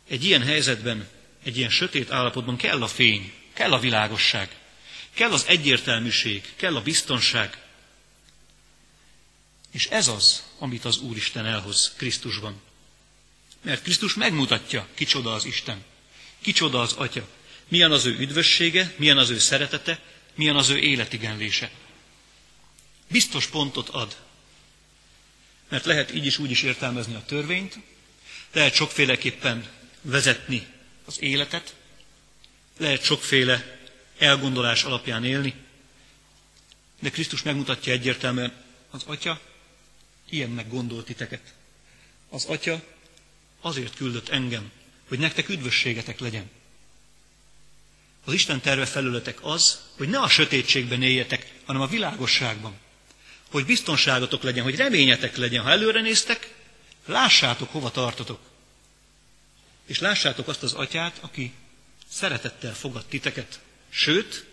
Egy 0.08 0.24
ilyen 0.24 0.44
helyzetben, 0.44 1.08
egy 1.44 1.58
ilyen 1.58 1.70
sötét 1.70 2.12
állapotban 2.12 2.58
kell 2.58 2.84
a 2.84 2.88
fény, 2.88 3.34
kell 3.54 3.74
a 3.74 3.80
világosság, 3.80 4.56
kell 5.14 5.32
az 5.32 5.46
egyértelműség, 5.48 6.54
kell 6.56 6.76
a 6.76 6.82
biztonság. 6.82 7.58
És 9.72 9.86
ez 9.86 10.08
az, 10.08 10.44
amit 10.60 10.86
az 10.86 10.98
Úristen 10.98 11.46
elhoz 11.46 11.94
Krisztusban. 11.98 12.62
Mert 13.62 13.84
Krisztus 13.84 14.14
megmutatja, 14.14 14.88
kicsoda 14.94 15.34
az 15.34 15.46
Isten, 15.46 15.84
kicsoda 16.42 16.82
az 16.82 16.94
Atya, 16.94 17.28
milyen 17.68 17.92
az 17.92 18.06
ő 18.06 18.18
üdvössége, 18.20 18.94
milyen 18.98 19.18
az 19.18 19.30
ő 19.30 19.40
szeretete, 19.40 20.00
milyen 20.36 20.56
az 20.56 20.70
ő 20.70 20.78
életigenlése. 20.78 21.72
Biztos 23.08 23.48
pontot 23.48 23.90
ad. 23.90 24.18
Mert 25.70 25.86
lehet 25.86 26.14
így 26.14 26.26
is 26.26 26.38
úgy 26.38 26.52
is 26.52 26.62
értelmezni 26.64 27.16
a 27.16 27.26
törvényt, 27.26 27.80
lehet 28.52 28.74
sokféleképpen 28.74 29.66
vezetni 30.06 30.68
az 31.06 31.22
életet, 31.22 31.76
lehet 32.78 33.04
sokféle 33.04 33.80
elgondolás 34.18 34.84
alapján 34.84 35.26
élni, 35.26 35.54
de 37.00 37.10
Krisztus 37.10 37.44
megmutatja 37.44 37.94
egyértelműen, 37.94 38.54
az 38.90 39.04
Atya 39.06 39.42
ilyennek 40.30 40.70
gondolt 40.70 41.06
titeket. 41.06 41.54
Az 42.30 42.46
Atya 42.46 42.84
azért 43.62 43.96
küldött 43.96 44.30
engem, 44.30 44.72
hogy 45.08 45.20
nektek 45.20 45.50
üdvösségetek 45.50 46.20
legyen. 46.20 46.50
Az 48.26 48.34
Isten 48.34 48.62
terve 48.62 48.86
felületek 48.86 49.38
az, 49.42 49.80
hogy 49.98 50.10
ne 50.10 50.20
a 50.20 50.30
sötétségben 50.30 51.02
éljetek, 51.02 51.54
hanem 51.66 51.82
a 51.82 51.88
világosságban. 51.88 52.78
Hogy 53.52 53.66
biztonságotok 53.66 54.44
legyen, 54.44 54.64
hogy 54.64 54.76
reményetek 54.76 55.36
legyen. 55.36 55.64
Ha 55.64 55.70
előre 55.70 56.02
néztek, 56.02 56.54
lássátok, 57.06 57.72
hova 57.72 57.92
tartotok. 57.92 58.40
És 59.86 60.00
lássátok 60.00 60.48
azt 60.48 60.64
az 60.64 60.74
atyát, 60.74 61.18
aki 61.22 61.54
szeretettel 62.10 62.74
fogad 62.74 63.06
titeket. 63.06 63.60
Sőt, 63.90 64.46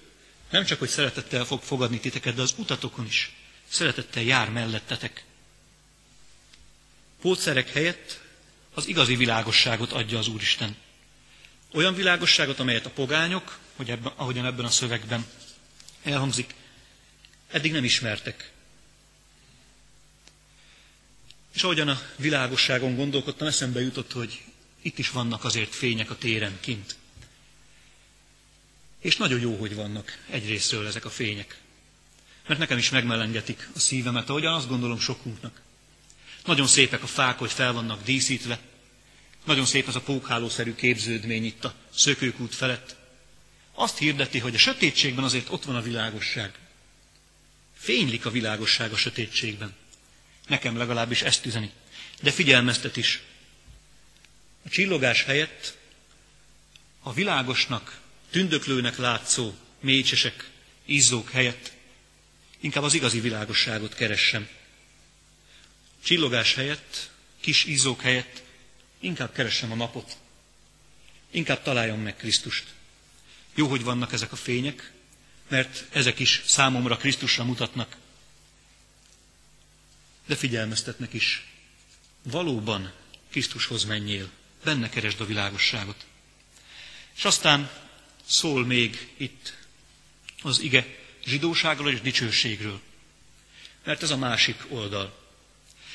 nem 0.51 0.65
csak, 0.65 0.79
hogy 0.79 0.89
szeretettel 0.89 1.45
fog 1.45 1.63
fogadni 1.63 2.01
titeket, 2.01 2.35
de 2.35 2.43
az 2.43 2.55
utatokon 2.57 3.07
is 3.07 3.33
szeretettel 3.69 4.23
jár 4.23 4.51
mellettetek. 4.51 5.25
Pótszerek 7.21 7.71
helyett 7.71 8.21
az 8.75 8.87
igazi 8.87 9.17
világosságot 9.17 9.93
adja 9.93 10.19
az 10.19 10.29
Úristen. 10.29 10.77
Olyan 11.73 11.95
világosságot, 11.95 12.61
amelyet 12.61 12.87
a 12.87 12.91
pogányok, 12.91 13.59
hogy 13.77 13.91
ebben, 13.91 14.13
ahogyan 14.17 14.47
ebben 14.47 14.65
a 14.65 14.71
szövegben 14.71 15.27
elhangzik, 16.03 16.55
eddig 17.51 17.73
nem 17.73 17.85
ismertek. 17.85 18.53
És 21.55 21.63
ahogyan 21.63 21.89
a 21.89 22.01
világosságon 22.17 22.97
gondolkodtam, 22.97 23.47
eszembe 23.47 23.81
jutott, 23.81 24.13
hogy 24.13 24.43
itt 24.83 24.99
is 24.99 25.11
vannak 25.11 25.45
azért 25.45 25.75
fények 25.75 26.11
a 26.11 26.19
téren 26.19 26.59
kint. 26.61 26.97
És 29.01 29.17
nagyon 29.17 29.41
jó, 29.41 29.57
hogy 29.57 29.75
vannak 29.75 30.19
egyrésztről 30.31 30.87
ezek 30.87 31.05
a 31.05 31.11
fények. 31.11 31.61
Mert 32.47 32.61
nekem 32.61 32.79
is 32.79 32.91
megmelengetik 32.91 33.69
a 33.75 33.79
szívemet, 33.79 34.29
ahogyan 34.29 34.55
azt 34.55 34.69
gondolom 34.69 34.99
sokunknak. 35.01 35.61
Nagyon 36.45 36.67
szépek 36.67 37.03
a 37.03 37.07
fák, 37.07 37.39
hogy 37.39 37.53
fel 37.53 37.73
vannak 37.73 38.05
díszítve. 38.05 38.61
Nagyon 39.45 39.65
szép 39.67 39.89
ez 39.89 39.95
a 39.95 40.01
pókhálószerű 40.01 40.75
képződmény 40.75 41.45
itt 41.45 41.65
a 41.65 41.75
szökőkút 41.95 42.55
felett. 42.55 42.97
Azt 43.75 43.99
hirdeti, 43.99 44.39
hogy 44.39 44.55
a 44.55 44.59
sötétségben 44.59 45.25
azért 45.25 45.49
ott 45.51 45.65
van 45.65 45.77
a 45.77 45.81
világosság. 45.83 46.59
Fénylik 47.77 48.27
a 48.27 48.31
világosság 48.31 48.93
a 48.93 48.97
sötétségben. 48.97 49.75
Nekem 50.49 50.77
legalábbis 50.77 51.23
ezt 51.23 51.47
üzeni. 51.47 51.71
De 52.21 52.31
figyelmeztet 52.31 52.97
is. 52.97 53.23
A 54.65 54.69
csillogás 54.69 55.25
helyett 55.25 55.77
a 57.03 57.13
világosnak, 57.13 58.01
tündöklőnek 58.31 58.97
látszó 58.97 59.55
mécsesek, 59.81 60.51
izzók 60.85 61.31
helyett 61.31 61.73
inkább 62.61 62.83
az 62.83 62.95
igazi 62.95 63.21
világosságot 63.21 63.95
keressem. 63.95 64.49
Csillogás 66.03 66.55
helyett, 66.55 67.11
kis 67.41 67.65
izzók 67.65 68.01
helyett 68.01 68.43
inkább 69.01 69.33
keressem 69.33 69.73
a 69.73 69.75
napot. 69.75 70.17
Inkább 71.31 71.63
találjam 71.63 72.01
meg 72.01 72.17
Krisztust. 72.17 72.65
Jó, 73.55 73.69
hogy 73.69 73.83
vannak 73.83 74.13
ezek 74.13 74.33
a 74.33 74.37
fények, 74.37 74.93
mert 75.49 75.85
ezek 75.91 76.19
is 76.19 76.43
számomra 76.47 76.97
Krisztusra 76.97 77.45
mutatnak. 77.45 77.97
De 80.27 80.37
figyelmeztetnek 80.37 81.13
is. 81.13 81.47
Valóban 82.23 82.93
Krisztushoz 83.31 83.85
menjél, 83.85 84.31
benne 84.65 84.89
keresd 84.89 85.21
a 85.21 85.27
világosságot. 85.27 86.07
És 87.17 87.25
aztán 87.25 87.71
szól 88.25 88.67
még 88.67 89.09
itt 89.17 89.57
az 90.43 90.61
ige 90.61 90.87
zsidóságról 91.25 91.91
és 91.91 92.01
dicsőségről. 92.01 92.81
Mert 93.85 94.03
ez 94.03 94.11
a 94.11 94.17
másik 94.17 94.65
oldal. 94.69 95.21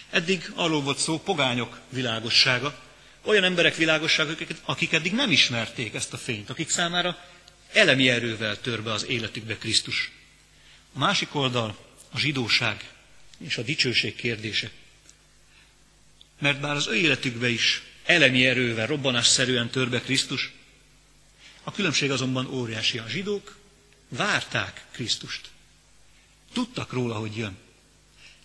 Eddig 0.10 0.52
arról 0.56 0.82
volt 0.82 0.98
szó 0.98 1.20
pogányok 1.20 1.80
világossága, 1.90 2.84
olyan 3.22 3.44
emberek 3.44 3.76
világossága, 3.76 4.34
akik 4.66 4.94
eddig 4.94 5.14
nem 5.14 5.32
ismerték 5.32 5.94
ezt 5.94 6.14
a 6.14 6.18
fényt, 6.18 6.50
akik 6.50 6.70
számára 6.70 7.26
elemi 7.74 8.10
erővel 8.10 8.62
tör 8.62 8.84
be 8.84 8.92
az 8.92 9.06
életükbe 9.06 9.58
Krisztus. 9.58 10.12
A 10.94 11.00
másik 11.00 11.36
oldal 11.36 11.78
a 12.12 12.20
zsidóság 12.20 12.90
és 13.38 13.58
a 13.58 13.62
dicsőség 13.62 14.16
kérdése. 14.16 14.72
Mert 16.40 16.60
bár 16.60 16.76
az 16.76 16.88
ő 16.88 16.96
életükbe 16.96 17.50
is 17.50 17.84
elemi 18.08 18.46
erővel, 18.46 18.88
robbanásszerűen 18.88 19.70
törbe 19.70 20.02
Krisztus, 20.02 20.54
a 21.64 21.72
különbség 21.72 22.12
azonban 22.12 22.46
óriási. 22.46 22.98
A 22.98 23.08
zsidók 23.08 23.58
várták 24.10 24.86
Krisztust. 24.92 25.50
Tudtak 26.54 26.94
róla, 26.94 27.16
hogy 27.16 27.38
jön. 27.38 27.58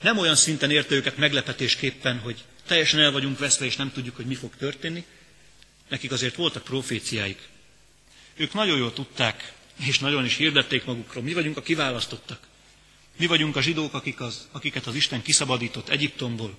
Nem 0.00 0.18
olyan 0.18 0.36
szinten 0.36 0.70
érte 0.70 0.94
őket 0.94 1.16
meglepetésképpen, 1.16 2.18
hogy 2.18 2.44
teljesen 2.66 3.00
el 3.00 3.10
vagyunk 3.10 3.38
veszve, 3.38 3.64
és 3.64 3.76
nem 3.76 3.92
tudjuk, 3.92 4.16
hogy 4.16 4.26
mi 4.26 4.34
fog 4.34 4.56
történni. 4.56 5.04
Nekik 5.88 6.12
azért 6.12 6.34
voltak 6.34 6.64
proféciáik. 6.64 7.48
Ők 8.36 8.52
nagyon 8.52 8.78
jól 8.78 8.92
tudták, 8.92 9.52
és 9.86 9.98
nagyon 9.98 10.24
is 10.24 10.36
hirdették 10.36 10.84
magukról. 10.84 11.22
Mi 11.22 11.32
vagyunk 11.32 11.56
a 11.56 11.62
kiválasztottak. 11.62 12.46
Mi 13.16 13.26
vagyunk 13.26 13.56
a 13.56 13.62
zsidók, 13.62 13.94
akik 13.94 14.20
az, 14.20 14.48
akiket 14.52 14.86
az 14.86 14.94
Isten 14.94 15.22
kiszabadított 15.22 15.88
Egyiptomból, 15.88 16.58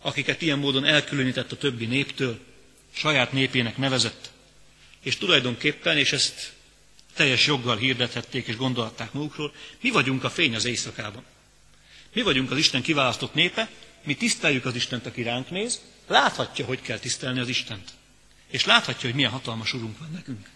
akiket 0.00 0.42
ilyen 0.42 0.58
módon 0.58 0.84
elkülönített 0.84 1.52
a 1.52 1.56
többi 1.56 1.86
néptől, 1.86 2.38
saját 2.92 3.32
népének 3.32 3.76
nevezett. 3.76 4.30
És 5.02 5.16
tulajdonképpen, 5.16 5.98
és 5.98 6.12
ezt 6.12 6.52
teljes 7.14 7.46
joggal 7.46 7.76
hirdethették 7.76 8.46
és 8.46 8.56
gondolták 8.56 9.12
magukról, 9.12 9.52
mi 9.80 9.90
vagyunk 9.90 10.24
a 10.24 10.30
fény 10.30 10.54
az 10.54 10.64
éjszakában. 10.64 11.24
Mi 12.12 12.22
vagyunk 12.22 12.50
az 12.50 12.58
Isten 12.58 12.82
kiválasztott 12.82 13.34
népe, 13.34 13.70
mi 14.04 14.14
tiszteljük 14.14 14.64
az 14.64 14.74
Istent, 14.74 15.06
aki 15.06 15.22
ránk 15.22 15.50
néz, 15.50 15.80
láthatja, 16.06 16.64
hogy 16.64 16.80
kell 16.82 16.98
tisztelni 16.98 17.40
az 17.40 17.48
Istent. 17.48 17.90
És 18.46 18.64
láthatja, 18.64 19.08
hogy 19.08 19.14
milyen 19.14 19.30
hatalmas 19.30 19.72
urunk 19.72 19.98
van 19.98 20.10
nekünk. 20.12 20.48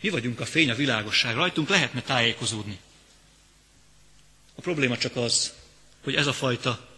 Mi 0.00 0.08
vagyunk 0.08 0.40
a 0.40 0.46
fény, 0.46 0.70
a 0.70 0.74
világosság, 0.74 1.34
rajtunk 1.34 1.68
lehetne 1.68 2.02
tájékozódni. 2.02 2.78
A 4.54 4.60
probléma 4.60 4.98
csak 4.98 5.16
az, 5.16 5.52
hogy 6.02 6.14
ez 6.14 6.26
a 6.26 6.32
fajta 6.32 6.95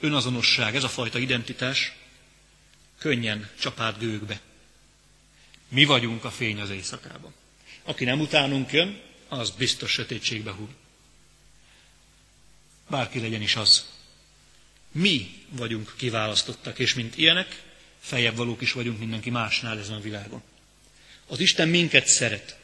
önazonosság, 0.00 0.76
ez 0.76 0.84
a 0.84 0.88
fajta 0.88 1.18
identitás 1.18 1.92
könnyen 2.98 3.50
csapát 3.60 3.98
gőgbe. 3.98 4.40
Mi 5.68 5.84
vagyunk 5.84 6.24
a 6.24 6.30
fény 6.30 6.60
az 6.60 6.70
éjszakában. 6.70 7.34
Aki 7.82 8.04
nem 8.04 8.20
utánunk 8.20 8.72
jön, 8.72 9.00
az 9.28 9.50
biztos 9.50 9.90
sötétségbe 9.90 10.50
hull. 10.50 10.74
Bárki 12.88 13.20
legyen 13.20 13.42
is 13.42 13.56
az. 13.56 13.88
Mi 14.92 15.44
vagyunk 15.48 15.94
kiválasztottak, 15.96 16.78
és 16.78 16.94
mint 16.94 17.16
ilyenek, 17.16 17.62
feljebb 18.00 18.36
valók 18.36 18.60
is 18.60 18.72
vagyunk 18.72 18.98
mindenki 18.98 19.30
másnál 19.30 19.78
ezen 19.78 19.94
a 19.96 20.00
világon. 20.00 20.42
Az 21.26 21.40
Isten 21.40 21.68
minket 21.68 22.06
szeret. 22.06 22.58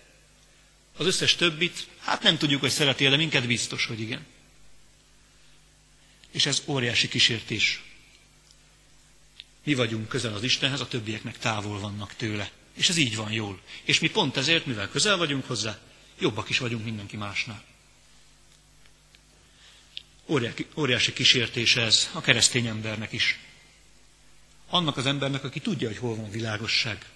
Az 0.96 1.06
összes 1.06 1.34
többit, 1.34 1.86
hát 1.98 2.22
nem 2.22 2.38
tudjuk, 2.38 2.60
hogy 2.60 2.70
szereti, 2.70 3.08
de 3.08 3.16
minket 3.16 3.46
biztos, 3.46 3.86
hogy 3.86 4.00
igen. 4.00 4.26
És 6.30 6.46
ez 6.46 6.62
óriási 6.66 7.08
kísértés. 7.08 7.82
Mi 9.64 9.74
vagyunk 9.74 10.08
közel 10.08 10.34
az 10.34 10.42
Istenhez, 10.42 10.80
a 10.80 10.88
többieknek 10.88 11.38
távol 11.38 11.80
vannak 11.80 12.14
tőle. 12.14 12.50
És 12.74 12.88
ez 12.88 12.96
így 12.96 13.16
van 13.16 13.32
jól. 13.32 13.60
És 13.84 14.00
mi 14.00 14.10
pont 14.10 14.36
ezért, 14.36 14.66
mivel 14.66 14.88
közel 14.88 15.16
vagyunk 15.16 15.46
hozzá, 15.46 15.78
jobbak 16.18 16.48
is 16.48 16.58
vagyunk 16.58 16.84
mindenki 16.84 17.16
másnál. 17.16 17.64
Óriási 20.76 21.12
kísértés 21.12 21.76
ez 21.76 22.10
a 22.12 22.20
keresztény 22.20 22.66
embernek 22.66 23.12
is. 23.12 23.38
Annak 24.68 24.96
az 24.96 25.06
embernek, 25.06 25.44
aki 25.44 25.60
tudja, 25.60 25.88
hogy 25.88 25.98
hol 25.98 26.16
van 26.16 26.30
világosság. 26.30 27.06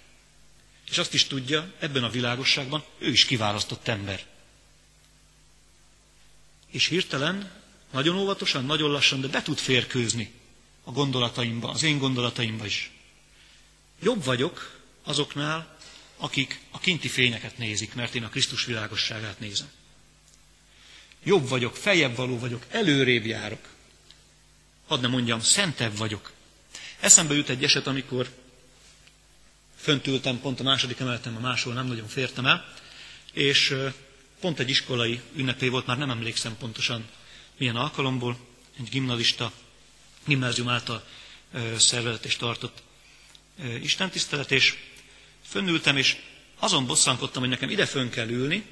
És 0.89 0.97
azt 0.97 1.13
is 1.13 1.25
tudja, 1.25 1.73
ebben 1.79 2.03
a 2.03 2.09
világosságban 2.09 2.83
ő 2.97 3.09
is 3.11 3.25
kiválasztott 3.25 3.87
ember. 3.87 4.25
És 6.71 6.87
hirtelen, 6.87 7.63
nagyon 7.91 8.17
óvatosan, 8.17 8.65
nagyon 8.65 8.91
lassan, 8.91 9.21
de 9.21 9.27
be 9.27 9.41
tud 9.41 9.57
férkőzni 9.57 10.31
a 10.83 10.91
gondolataimba, 10.91 11.69
az 11.69 11.83
én 11.83 11.97
gondolataimba 11.97 12.65
is. 12.65 12.91
Jobb 14.01 14.23
vagyok 14.23 14.79
azoknál, 15.03 15.77
akik 16.17 16.59
a 16.71 16.79
kinti 16.79 17.07
fényeket 17.07 17.57
nézik, 17.57 17.93
mert 17.93 18.15
én 18.15 18.23
a 18.23 18.29
Krisztus 18.29 18.65
világosságát 18.65 19.39
nézem. 19.39 19.67
Jobb 21.23 21.47
vagyok, 21.47 21.75
feljebb 21.75 22.15
való 22.15 22.39
vagyok, 22.39 22.65
előrébb 22.69 23.25
járok. 23.25 23.67
Hadd 24.87 25.01
ne 25.01 25.07
mondjam, 25.07 25.39
szentebb 25.39 25.97
vagyok. 25.97 26.31
Eszembe 26.99 27.33
jut 27.33 27.49
egy 27.49 27.63
eset, 27.63 27.87
amikor 27.87 28.29
fönt 29.75 30.07
ültem, 30.07 30.39
pont 30.39 30.59
a 30.59 30.63
második 30.63 30.99
emeletem, 30.99 31.35
a 31.35 31.39
máshol 31.39 31.73
nem 31.73 31.87
nagyon 31.87 32.07
fértem 32.07 32.45
el, 32.45 32.73
és 33.33 33.75
pont 34.39 34.59
egy 34.59 34.69
iskolai 34.69 35.21
ünnepé 35.35 35.67
volt, 35.67 35.85
már 35.85 35.97
nem 35.97 36.09
emlékszem 36.09 36.57
pontosan 36.57 37.05
milyen 37.57 37.75
alkalomból, 37.75 38.37
egy 38.79 38.89
gimnazista, 38.89 39.51
gimnázium 40.25 40.69
által 40.69 41.05
szervezett 41.77 42.25
és 42.25 42.35
tartott 42.35 42.83
istentisztelet, 43.81 44.51
és 44.51 44.75
fönnültem, 45.45 45.97
és 45.97 46.17
azon 46.59 46.85
bosszankodtam, 46.85 47.41
hogy 47.41 47.51
nekem 47.51 47.69
ide 47.69 47.85
fönn 47.85 48.09
kell 48.09 48.29
ülni, 48.29 48.65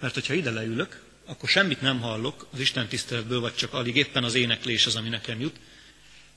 mert 0.00 0.14
hogyha 0.14 0.34
ide 0.34 0.50
leülök, 0.50 1.04
akkor 1.26 1.48
semmit 1.48 1.80
nem 1.80 2.00
hallok 2.00 2.46
az 2.52 2.60
Isten 2.60 2.88
tiszteletből, 2.88 3.40
vagy 3.40 3.54
csak 3.54 3.72
alig 3.72 3.96
éppen 3.96 4.24
az 4.24 4.34
éneklés 4.34 4.86
az, 4.86 4.96
ami 4.96 5.08
nekem 5.08 5.40
jut, 5.40 5.56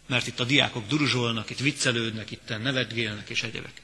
mert 0.07 0.27
itt 0.27 0.39
a 0.39 0.43
diákok 0.43 0.87
duruzsolnak, 0.87 1.49
itt 1.49 1.59
viccelődnek, 1.59 2.31
itt 2.31 2.47
nevetgélnek 2.47 3.29
és 3.29 3.43
egyebek. 3.43 3.81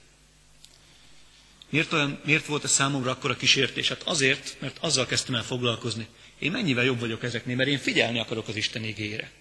Miért, 1.70 1.94
olyan, 1.94 2.20
miért 2.26 2.46
volt 2.46 2.64
ez 2.64 2.72
számomra 2.72 3.12
akkor 3.12 3.32
a 3.32 3.36
kísértés? 3.36 3.88
Hát 3.88 4.04
azért, 4.04 4.56
mert 4.60 4.78
azzal 4.80 5.06
kezdtem 5.06 5.36
el 5.36 5.44
foglalkozni. 5.44 6.08
Én 6.40 6.52
mennyivel 6.52 6.84
jobb 6.84 7.00
vagyok 7.00 7.24
ezeknél, 7.24 7.56
mert 7.56 7.70
én 7.70 7.78
figyelni 7.80 8.20
akarok 8.20 8.48
az 8.48 8.56
Isten 8.56 8.84
igére. 8.84 9.32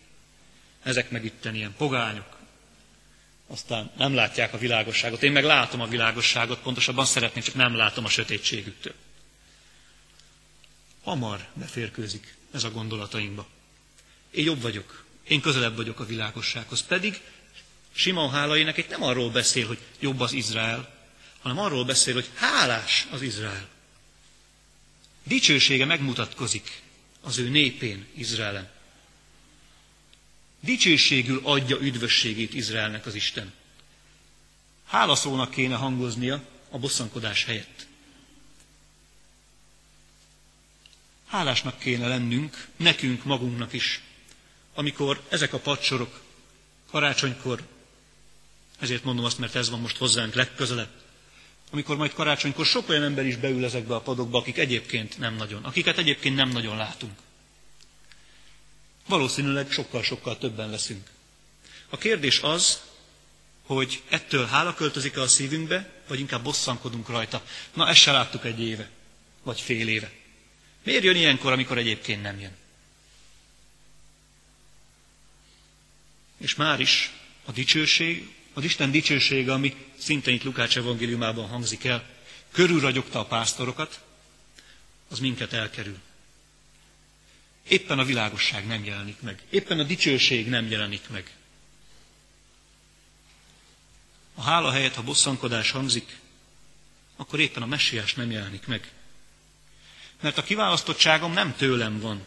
Ezek 0.83 1.11
meg 1.11 1.25
itten 1.25 1.55
ilyen 1.55 1.75
pogányok. 1.77 2.39
Aztán 3.47 3.91
nem 3.97 4.15
látják 4.15 4.53
a 4.53 4.59
világosságot. 4.59 5.23
Én 5.23 5.33
meg 5.33 5.45
látom 5.45 5.81
a 5.81 5.87
világosságot, 5.87 6.61
pontosabban 6.61 7.05
szeretném, 7.05 7.43
csak 7.43 7.55
nem 7.55 7.77
látom 7.77 8.05
a 8.05 8.09
sötétségüktől. 8.09 8.95
Hamar 11.03 11.47
beférkőzik 11.55 12.35
ez 12.53 12.65
a 12.65 12.71
gondolatainkba. 12.71 13.47
Én 14.31 14.45
jobb 14.45 14.61
vagyok. 14.61 15.05
Én 15.29 15.41
közelebb 15.41 15.77
vagyok 15.77 16.01
a 16.01 16.07
világossághoz. 16.07 16.83
Pedig 16.83 17.21
Simon 17.93 18.31
hálainek 18.31 18.79
egy 18.79 18.89
nem 18.89 19.03
arról 19.03 19.31
beszél, 19.31 19.67
hogy 19.67 19.79
jobb 20.01 20.21
az 20.21 20.33
Izrael, 20.33 20.95
hanem 21.43 21.59
arról 21.59 21.85
beszél, 21.85 22.15
hogy 22.15 22.31
hálás 22.35 23.07
az 23.11 23.23
Izrael. 23.23 23.69
Dicsősége 25.23 25.85
megmutatkozik 25.85 26.83
az 27.25 27.39
ő 27.39 27.49
népén, 27.49 28.07
Izraelen. 28.15 28.71
Dicsőségül 30.61 31.41
adja 31.43 31.77
üdvösségét 31.81 32.55
Izraelnek 32.55 33.07
az 33.07 33.15
Isten. 33.15 33.53
Hálaszónak 34.87 35.51
kéne 35.51 35.75
hangoznia 35.75 36.43
a 36.71 36.79
bosszankodás 36.79 37.45
helyett. 37.45 37.87
Hálásnak 41.27 41.79
kéne 41.79 42.09
lennünk, 42.09 42.69
nekünk 42.77 43.25
magunknak 43.25 43.73
is, 43.73 44.03
amikor 44.75 45.23
ezek 45.29 45.53
a 45.53 45.59
padsorok 45.59 46.23
karácsonykor, 46.91 47.69
ezért 48.79 49.05
mondom 49.05 49.25
azt, 49.25 49.39
mert 49.39 49.55
ez 49.55 49.71
van 49.71 49.81
most 49.81 49.97
hozzánk 49.97 50.35
legközelebb, 50.35 51.04
amikor 51.75 51.97
majd 51.97 52.13
karácsonykor 52.13 52.67
sok 52.67 52.89
olyan 52.89 53.03
ember 53.03 53.27
is 53.27 53.37
beül 53.37 53.65
ezekbe 53.65 53.95
a 53.95 54.01
padokba, 54.01 54.39
akik 54.39 54.59
egyébként 54.59 55.19
nem 55.19 55.35
nagyon, 55.37 55.65
akiket 55.65 55.99
egyébként 55.99 56.37
nem 56.37 56.49
nagyon 56.49 56.77
látunk. 56.77 57.13
Valószínűleg 59.07 59.71
sokkal-sokkal 59.71 60.39
többen 60.39 60.71
leszünk. 60.71 61.11
A 61.89 61.97
kérdés 61.99 62.41
az, 62.41 62.81
hogy 63.63 64.03
ettől 64.09 64.47
hála 64.47 64.75
költözik-e 64.75 65.21
a 65.21 65.29
szívünkbe, 65.29 66.03
vagy 66.09 66.19
inkább 66.21 66.43
bosszankodunk 66.43 67.09
rajta. 67.09 67.43
Na, 67.73 67.89
ezt 67.89 68.01
se 68.01 68.13
láttuk 68.13 68.45
egy 68.45 68.61
éve, 68.61 68.91
vagy 69.43 69.61
fél 69.61 69.89
éve. 69.89 70.11
Miért 70.83 71.05
jön 71.05 71.17
ilyenkor, 71.17 71.53
amikor 71.53 71.79
egyébként 71.79 72.23
nem 72.23 72.41
jön? 72.41 72.57
És 76.39 76.55
már 76.55 76.81
is 76.81 77.13
a 77.45 77.53
dicsőség, 77.53 78.35
az 78.55 78.65
Isten 78.65 78.91
dicsősége, 78.91 79.53
ami 79.53 79.75
szintén 79.99 80.35
itt 80.35 80.43
Lukács 80.43 80.77
evangéliumában 80.77 81.49
hangzik 81.49 81.85
el, 81.85 82.05
körülragyogta 82.53 83.19
a 83.19 83.25
pásztorokat, 83.27 84.01
az 85.09 85.19
minket 85.19 85.53
elkerül. 85.53 85.99
Éppen 87.69 87.99
a 87.99 88.05
világosság 88.05 88.67
nem 88.67 88.85
jelenik 88.85 89.21
meg. 89.21 89.43
Éppen 89.51 89.79
a 89.79 89.83
dicsőség 89.83 90.49
nem 90.49 90.69
jelenik 90.71 91.09
meg. 91.09 91.31
A 94.35 94.43
hála 94.43 94.71
helyett, 94.71 94.95
ha 94.95 95.03
bosszankodás 95.03 95.71
hangzik, 95.71 96.17
akkor 97.17 97.41
éppen 97.41 97.63
a 97.63 97.67
messiás 97.67 98.15
nem 98.15 98.31
jelenik 98.31 98.67
meg. 98.67 98.93
Mert 100.21 100.39
a 100.39 100.43
kiválasztottságom 100.43 101.33
nem 101.33 101.57
tőlem 101.57 102.01
van, 102.01 102.27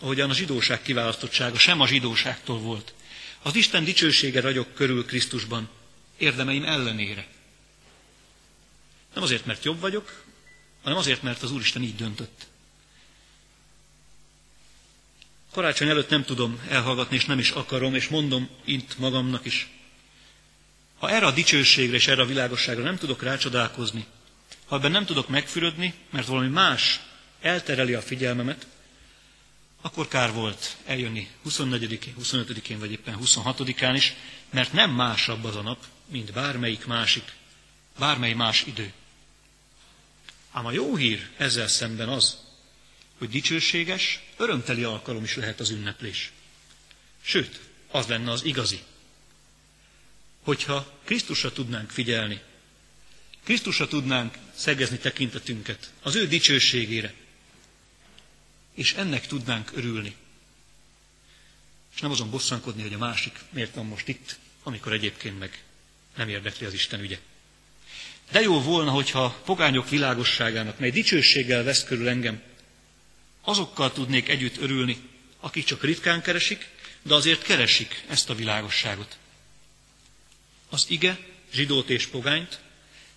ahogyan 0.00 0.30
a 0.30 0.34
zsidóság 0.34 0.82
kiválasztottsága 0.82 1.58
sem 1.58 1.80
a 1.80 1.86
zsidóságtól 1.86 2.58
volt. 2.58 2.94
Az 3.46 3.54
Isten 3.54 3.84
dicsősége 3.84 4.40
ragyog 4.40 4.66
körül 4.74 5.04
Krisztusban, 5.04 5.68
érdemeim 6.16 6.64
ellenére. 6.64 7.26
Nem 9.14 9.22
azért, 9.22 9.46
mert 9.46 9.64
jobb 9.64 9.80
vagyok, 9.80 10.24
hanem 10.82 10.98
azért, 10.98 11.22
mert 11.22 11.42
az 11.42 11.50
Úristen 11.50 11.82
így 11.82 11.96
döntött. 11.96 12.46
Karácsony 15.52 15.88
előtt 15.88 16.08
nem 16.08 16.24
tudom 16.24 16.60
elhallgatni, 16.68 17.16
és 17.16 17.24
nem 17.24 17.38
is 17.38 17.50
akarom, 17.50 17.94
és 17.94 18.08
mondom 18.08 18.48
itt 18.64 18.98
magamnak 18.98 19.44
is. 19.44 19.68
Ha 20.98 21.10
erre 21.10 21.26
a 21.26 21.32
dicsőségre 21.32 21.96
és 21.96 22.06
erre 22.06 22.22
a 22.22 22.26
világosságra 22.26 22.82
nem 22.82 22.98
tudok 22.98 23.22
rácsodálkozni, 23.22 24.06
ha 24.66 24.76
ebben 24.76 24.90
nem 24.90 25.04
tudok 25.04 25.28
megfürödni, 25.28 25.94
mert 26.10 26.26
valami 26.26 26.48
más 26.48 27.00
eltereli 27.40 27.94
a 27.94 28.02
figyelmemet, 28.02 28.66
akkor 29.86 30.08
kár 30.08 30.32
volt 30.32 30.76
eljönni 30.86 31.28
24-én, 31.48 32.14
25-én 32.22 32.78
vagy 32.78 32.90
éppen 32.92 33.18
26-án 33.22 33.92
is, 33.94 34.14
mert 34.50 34.72
nem 34.72 34.90
másabb 34.90 35.44
az 35.44 35.56
a 35.56 35.62
nap, 35.62 35.84
mint 36.06 36.32
bármelyik 36.32 36.86
másik, 36.86 37.32
bármely 37.98 38.32
más 38.32 38.64
idő. 38.66 38.92
Ám 40.52 40.66
a 40.66 40.72
jó 40.72 40.96
hír 40.96 41.28
ezzel 41.36 41.68
szemben 41.68 42.08
az, 42.08 42.38
hogy 43.18 43.28
dicsőséges, 43.28 44.20
örömteli 44.36 44.82
alkalom 44.84 45.24
is 45.24 45.36
lehet 45.36 45.60
az 45.60 45.70
ünneplés. 45.70 46.32
Sőt, 47.22 47.60
az 47.90 48.06
lenne 48.06 48.30
az 48.30 48.44
igazi. 48.44 48.80
Hogyha 50.42 50.98
Krisztusra 51.04 51.52
tudnánk 51.52 51.90
figyelni, 51.90 52.40
Krisztusra 53.44 53.88
tudnánk 53.88 54.34
szegezni 54.54 54.98
tekintetünket, 54.98 55.90
az 56.02 56.14
ő 56.14 56.26
dicsőségére, 56.26 57.14
és 58.76 58.94
ennek 58.94 59.26
tudnánk 59.26 59.70
örülni. 59.74 60.14
És 61.94 62.00
nem 62.00 62.10
azon 62.10 62.30
bosszankodni, 62.30 62.82
hogy 62.82 62.92
a 62.92 62.98
másik 62.98 63.38
miért 63.50 63.74
van 63.74 63.86
most 63.86 64.08
itt, 64.08 64.38
amikor 64.62 64.92
egyébként 64.92 65.38
meg 65.38 65.62
nem 66.16 66.28
érdekli 66.28 66.66
az 66.66 66.72
Isten 66.72 67.00
ügye. 67.00 67.18
De 68.30 68.40
jó 68.40 68.60
volna, 68.60 68.90
hogyha 68.90 69.40
pogányok 69.44 69.88
világosságának, 69.88 70.78
mely 70.78 70.90
dicsőséggel 70.90 71.62
vesz 71.62 71.84
körül 71.84 72.08
engem, 72.08 72.42
azokkal 73.40 73.92
tudnék 73.92 74.28
együtt 74.28 74.56
örülni, 74.56 74.96
akik 75.40 75.64
csak 75.64 75.82
ritkán 75.82 76.22
keresik, 76.22 76.68
de 77.02 77.14
azért 77.14 77.42
keresik 77.42 78.04
ezt 78.08 78.30
a 78.30 78.34
világosságot. 78.34 79.18
Az 80.68 80.84
ige 80.88 81.18
zsidót 81.52 81.90
és 81.90 82.06
pogányt, 82.06 82.60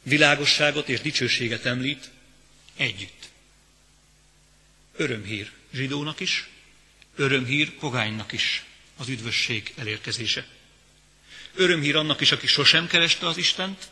világosságot 0.04 0.90
és 0.90 1.02
dicsőséget 1.02 1.66
említ 1.66 2.10
együtt. 2.76 3.30
Örömhír 5.00 5.52
zsidónak 5.74 6.20
is, 6.20 6.50
örömhír 7.16 7.72
pogánynak 7.72 8.32
is 8.32 8.64
az 8.98 9.08
üdvösség 9.08 9.74
elérkezése. 9.78 10.48
Örömhír 11.56 11.96
annak 11.96 12.22
is, 12.22 12.32
aki 12.32 12.48
sosem 12.48 12.88
kereste 12.88 13.28
az 13.28 13.38
Istent, 13.38 13.92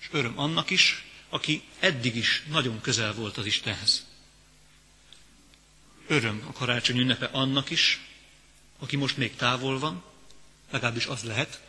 és 0.00 0.08
öröm 0.10 0.38
annak 0.38 0.70
is, 0.70 1.04
aki 1.28 1.62
eddig 1.78 2.16
is 2.16 2.42
nagyon 2.48 2.80
közel 2.80 3.14
volt 3.14 3.36
az 3.36 3.46
Istenhez. 3.46 4.06
Öröm 6.06 6.44
a 6.48 6.52
karácsony 6.52 6.98
ünnepe 6.98 7.26
annak 7.32 7.70
is, 7.70 8.00
aki 8.78 8.96
most 8.96 9.16
még 9.16 9.36
távol 9.36 9.78
van, 9.78 10.04
legalábbis 10.70 11.06
az 11.06 11.22
lehet, 11.22 11.60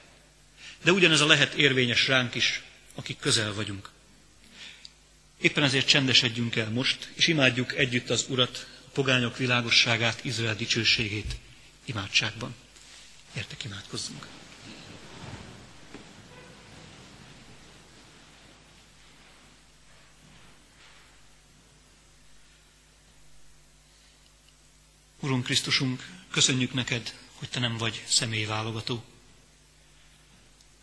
de 0.84 0.92
ugyanez 0.92 1.22
a 1.22 1.26
lehet 1.26 1.54
érvényes 1.54 2.08
ránk 2.08 2.36
is, 2.36 2.62
akik 2.96 3.20
közel 3.20 3.54
vagyunk. 3.54 3.94
Éppen 5.46 5.64
ezért 5.64 5.88
csendesedjünk 5.88 6.56
el 6.56 6.70
most, 6.70 7.10
és 7.14 7.28
imádjuk 7.28 7.76
együtt 7.78 8.10
az 8.10 8.26
Urat, 8.30 8.68
a 8.86 8.90
pogányok 8.94 9.38
világosságát, 9.38 10.24
Izrael 10.26 10.56
dicsőségét 10.56 11.36
imádságban. 11.86 12.56
Értek 13.36 13.64
imádkozzunk! 13.64 14.28
Urunk 25.20 25.44
Krisztusunk, 25.44 26.08
köszönjük 26.32 26.74
neked, 26.74 27.14
hogy 27.34 27.50
te 27.50 27.60
nem 27.60 27.78
vagy 27.78 28.04
személyválogató. 28.08 29.04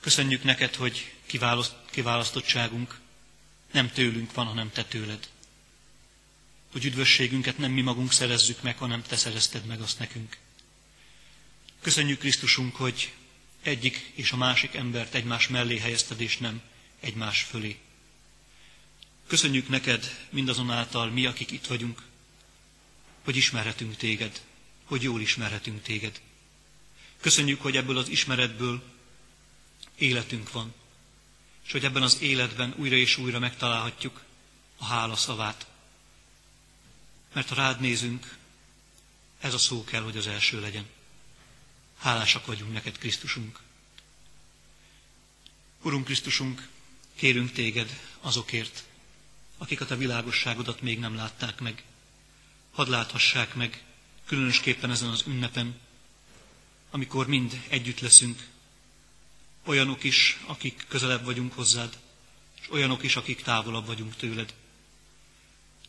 Köszönjük 0.00 0.44
neked, 0.44 0.74
hogy 0.74 1.12
kiválasztottságunk 1.90 3.00
nem 3.72 3.90
tőlünk 3.90 4.32
van, 4.32 4.46
hanem 4.46 4.70
te 4.70 4.84
tőled. 4.84 5.28
Hogy 6.72 6.84
üdvösségünket 6.84 7.58
nem 7.58 7.70
mi 7.72 7.80
magunk 7.80 8.12
szerezzük 8.12 8.62
meg, 8.62 8.78
hanem 8.78 9.02
te 9.02 9.16
szerezted 9.16 9.64
meg 9.64 9.80
azt 9.80 9.98
nekünk. 9.98 10.36
Köszönjük 11.80 12.18
Krisztusunk, 12.18 12.76
hogy 12.76 13.12
egyik 13.62 14.12
és 14.14 14.32
a 14.32 14.36
másik 14.36 14.74
embert 14.74 15.14
egymás 15.14 15.48
mellé 15.48 15.78
helyezted, 15.78 16.20
és 16.20 16.38
nem 16.38 16.62
egymás 17.00 17.42
fölé. 17.42 17.78
Köszönjük 19.26 19.68
neked 19.68 20.26
mindazonáltal 20.30 21.10
mi, 21.10 21.26
akik 21.26 21.50
itt 21.50 21.66
vagyunk, 21.66 22.02
hogy 23.24 23.36
ismerhetünk 23.36 23.96
téged, 23.96 24.40
hogy 24.84 25.02
jól 25.02 25.20
ismerhetünk 25.20 25.82
téged. 25.82 26.20
Köszönjük, 27.20 27.62
hogy 27.62 27.76
ebből 27.76 27.98
az 27.98 28.08
ismeretből 28.08 28.82
életünk 29.96 30.52
van, 30.52 30.74
és 31.64 31.72
hogy 31.72 31.84
ebben 31.84 32.02
az 32.02 32.20
életben 32.20 32.74
újra 32.76 32.96
és 32.96 33.16
újra 33.16 33.38
megtalálhatjuk 33.38 34.22
a 34.76 34.84
hála 34.84 35.16
szavát. 35.16 35.66
Mert 37.32 37.48
ha 37.48 37.54
rád 37.54 37.80
nézünk, 37.80 38.36
ez 39.40 39.54
a 39.54 39.58
szó 39.58 39.84
kell, 39.84 40.02
hogy 40.02 40.16
az 40.16 40.26
első 40.26 40.60
legyen. 40.60 40.86
Hálásak 41.98 42.46
vagyunk 42.46 42.72
neked, 42.72 42.98
Krisztusunk. 42.98 43.58
Urunk 45.82 46.04
Krisztusunk, 46.04 46.68
kérünk 47.14 47.52
téged 47.52 48.00
azokért, 48.20 48.84
akiket 49.58 49.90
a 49.90 49.96
világosságodat 49.96 50.80
még 50.80 50.98
nem 50.98 51.14
látták 51.14 51.60
meg, 51.60 51.84
hadd 52.72 52.90
láthassák 52.90 53.54
meg, 53.54 53.84
különösképpen 54.26 54.90
ezen 54.90 55.08
az 55.08 55.22
ünnepen, 55.26 55.78
amikor 56.90 57.26
mind 57.26 57.64
együtt 57.68 58.00
leszünk, 58.00 58.48
olyanok 59.64 60.04
is, 60.04 60.38
akik 60.46 60.84
közelebb 60.88 61.24
vagyunk 61.24 61.52
hozzád, 61.52 61.98
és 62.60 62.70
olyanok 62.70 63.02
is, 63.02 63.16
akik 63.16 63.42
távolabb 63.42 63.86
vagyunk 63.86 64.16
tőled. 64.16 64.54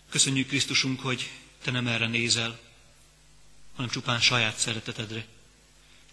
Köszönjük 0.10 0.48
Krisztusunk, 0.48 1.00
hogy 1.00 1.32
te 1.64 1.72
nem 1.72 1.88
erre 1.88 2.08
nézel, 2.08 2.60
hanem 3.76 3.92
csupán 3.92 4.20
saját 4.20 4.58
szeretetedre. 4.58 5.26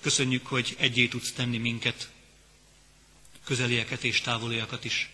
Köszönjük, 0.00 0.46
hogy 0.46 0.76
egyé 0.78 1.08
tudsz 1.08 1.32
tenni 1.32 1.58
minket, 1.58 2.10
közelieket 3.44 4.04
és 4.04 4.20
távoliakat 4.20 4.84
is, 4.84 5.10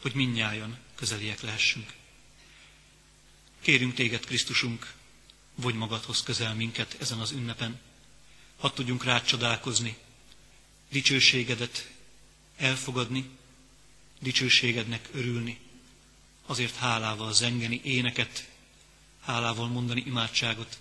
hogy 0.00 0.12
minnyájan 0.14 0.78
közeliek 0.94 1.40
lehessünk. 1.40 1.92
Kérünk 3.60 3.94
téged, 3.94 4.24
Krisztusunk, 4.24 4.92
vagy 5.54 5.74
magadhoz 5.74 6.22
közel 6.22 6.54
minket 6.54 6.96
ezen 7.00 7.18
az 7.18 7.30
ünnepen. 7.30 7.80
Hadd 8.58 8.74
tudjunk 8.74 9.04
rád 9.04 9.24
csodálkozni, 9.24 9.96
dicsőségedet 10.90 11.90
elfogadni, 12.56 13.28
dicsőségednek 14.20 15.08
örülni, 15.12 15.58
azért 16.46 16.76
hálával 16.76 17.32
zengeni 17.32 17.80
éneket, 17.84 18.48
hálával 19.20 19.68
mondani 19.68 20.02
imádságot, 20.06 20.78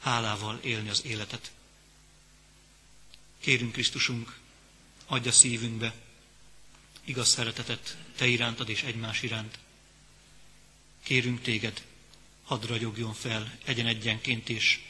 hálával 0.00 0.58
élni 0.62 0.88
az 0.88 1.04
életet. 1.04 1.52
Kérünk 3.40 3.72
Krisztusunk, 3.72 4.38
adja 5.06 5.32
szívünkbe 5.32 5.94
igaz 7.04 7.28
szeretetet 7.28 7.96
Te 8.16 8.26
irántad 8.26 8.68
és 8.68 8.82
egymás 8.82 9.22
iránt, 9.22 9.58
Kérünk 11.02 11.40
téged, 11.40 11.82
hadd 12.44 12.66
ragyogjon 12.66 13.14
fel 13.14 13.58
egyen 13.64 13.86
egyenként 13.86 14.48
és 14.48 14.80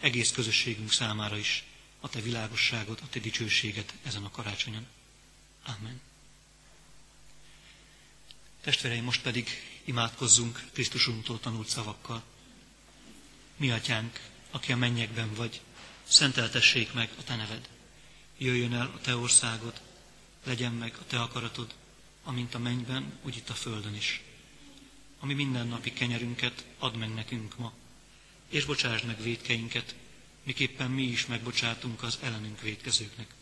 egész 0.00 0.32
közösségünk 0.32 0.92
számára 0.92 1.36
is 1.36 1.64
a 2.04 2.08
te 2.08 2.20
világosságod, 2.20 2.98
a 3.02 3.08
te 3.08 3.18
dicsőséged 3.18 3.92
ezen 4.02 4.24
a 4.24 4.30
karácsonyon. 4.30 4.86
Amen. 5.64 6.00
Testvéreim, 8.60 9.04
most 9.04 9.22
pedig 9.22 9.48
imádkozzunk 9.84 10.64
Krisztusunktól 10.72 11.40
tanult 11.40 11.68
szavakkal. 11.68 12.22
Mi 13.56 13.70
atyánk, 13.70 14.20
aki 14.50 14.72
a 14.72 14.76
mennyekben 14.76 15.34
vagy, 15.34 15.60
szenteltessék 16.02 16.92
meg 16.92 17.10
a 17.18 17.24
te 17.24 17.36
neved. 17.36 17.68
Jöjjön 18.38 18.74
el 18.74 18.86
a 18.86 19.00
te 19.00 19.16
országod, 19.16 19.80
legyen 20.44 20.72
meg 20.72 20.96
a 21.00 21.06
te 21.06 21.20
akaratod, 21.20 21.74
amint 22.22 22.54
a 22.54 22.58
mennyben, 22.58 23.18
úgy 23.22 23.36
itt 23.36 23.48
a 23.48 23.54
földön 23.54 23.94
is 23.94 24.22
ami 25.24 25.34
mindennapi 25.34 25.92
kenyerünket 25.92 26.64
add 26.78 26.96
meg 26.96 27.14
nekünk 27.14 27.58
ma, 27.58 27.72
és 28.48 28.64
bocsásd 28.64 29.04
meg 29.04 29.22
védkeinket, 29.22 29.94
miképpen 30.44 30.90
mi 30.90 31.02
is 31.02 31.26
megbocsátunk 31.26 32.02
az 32.02 32.18
ellenünk 32.22 32.60
védkezőknek. 32.60 33.34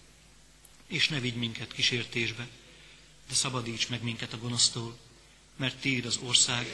És 0.87 1.09
ne 1.09 1.21
vigy 1.21 1.35
minket 1.35 1.73
kísértésbe, 1.73 2.49
de 3.29 3.35
szabadíts 3.35 3.89
meg 3.89 4.03
minket 4.03 4.33
a 4.33 4.39
gonosztól, 4.39 4.99
mert 5.57 5.81
Tiéd 5.81 6.05
az 6.05 6.17
ország, 6.17 6.67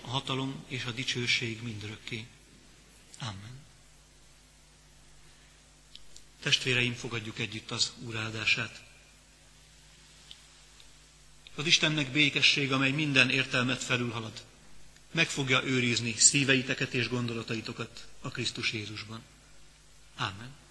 a 0.00 0.08
hatalom 0.08 0.64
és 0.68 0.84
a 0.84 0.90
dicsőség 0.90 1.62
mindörökké. 1.62 2.26
Amen. 3.18 3.60
Testvéreim, 6.42 6.94
fogadjuk 6.94 7.38
együtt 7.38 7.70
az 7.70 7.92
Úr 7.98 8.16
áldását. 8.16 8.82
Az 11.54 11.66
Istennek 11.66 12.10
békesség, 12.10 12.72
amely 12.72 12.90
minden 12.90 13.30
értelmet 13.30 13.82
felülhalad, 13.82 14.44
meg 15.10 15.28
fogja 15.28 15.64
őrizni 15.64 16.12
szíveiteket 16.12 16.94
és 16.94 17.08
gondolataitokat 17.08 18.08
a 18.20 18.28
Krisztus 18.28 18.72
Jézusban. 18.72 19.22
Amen. 20.22 20.61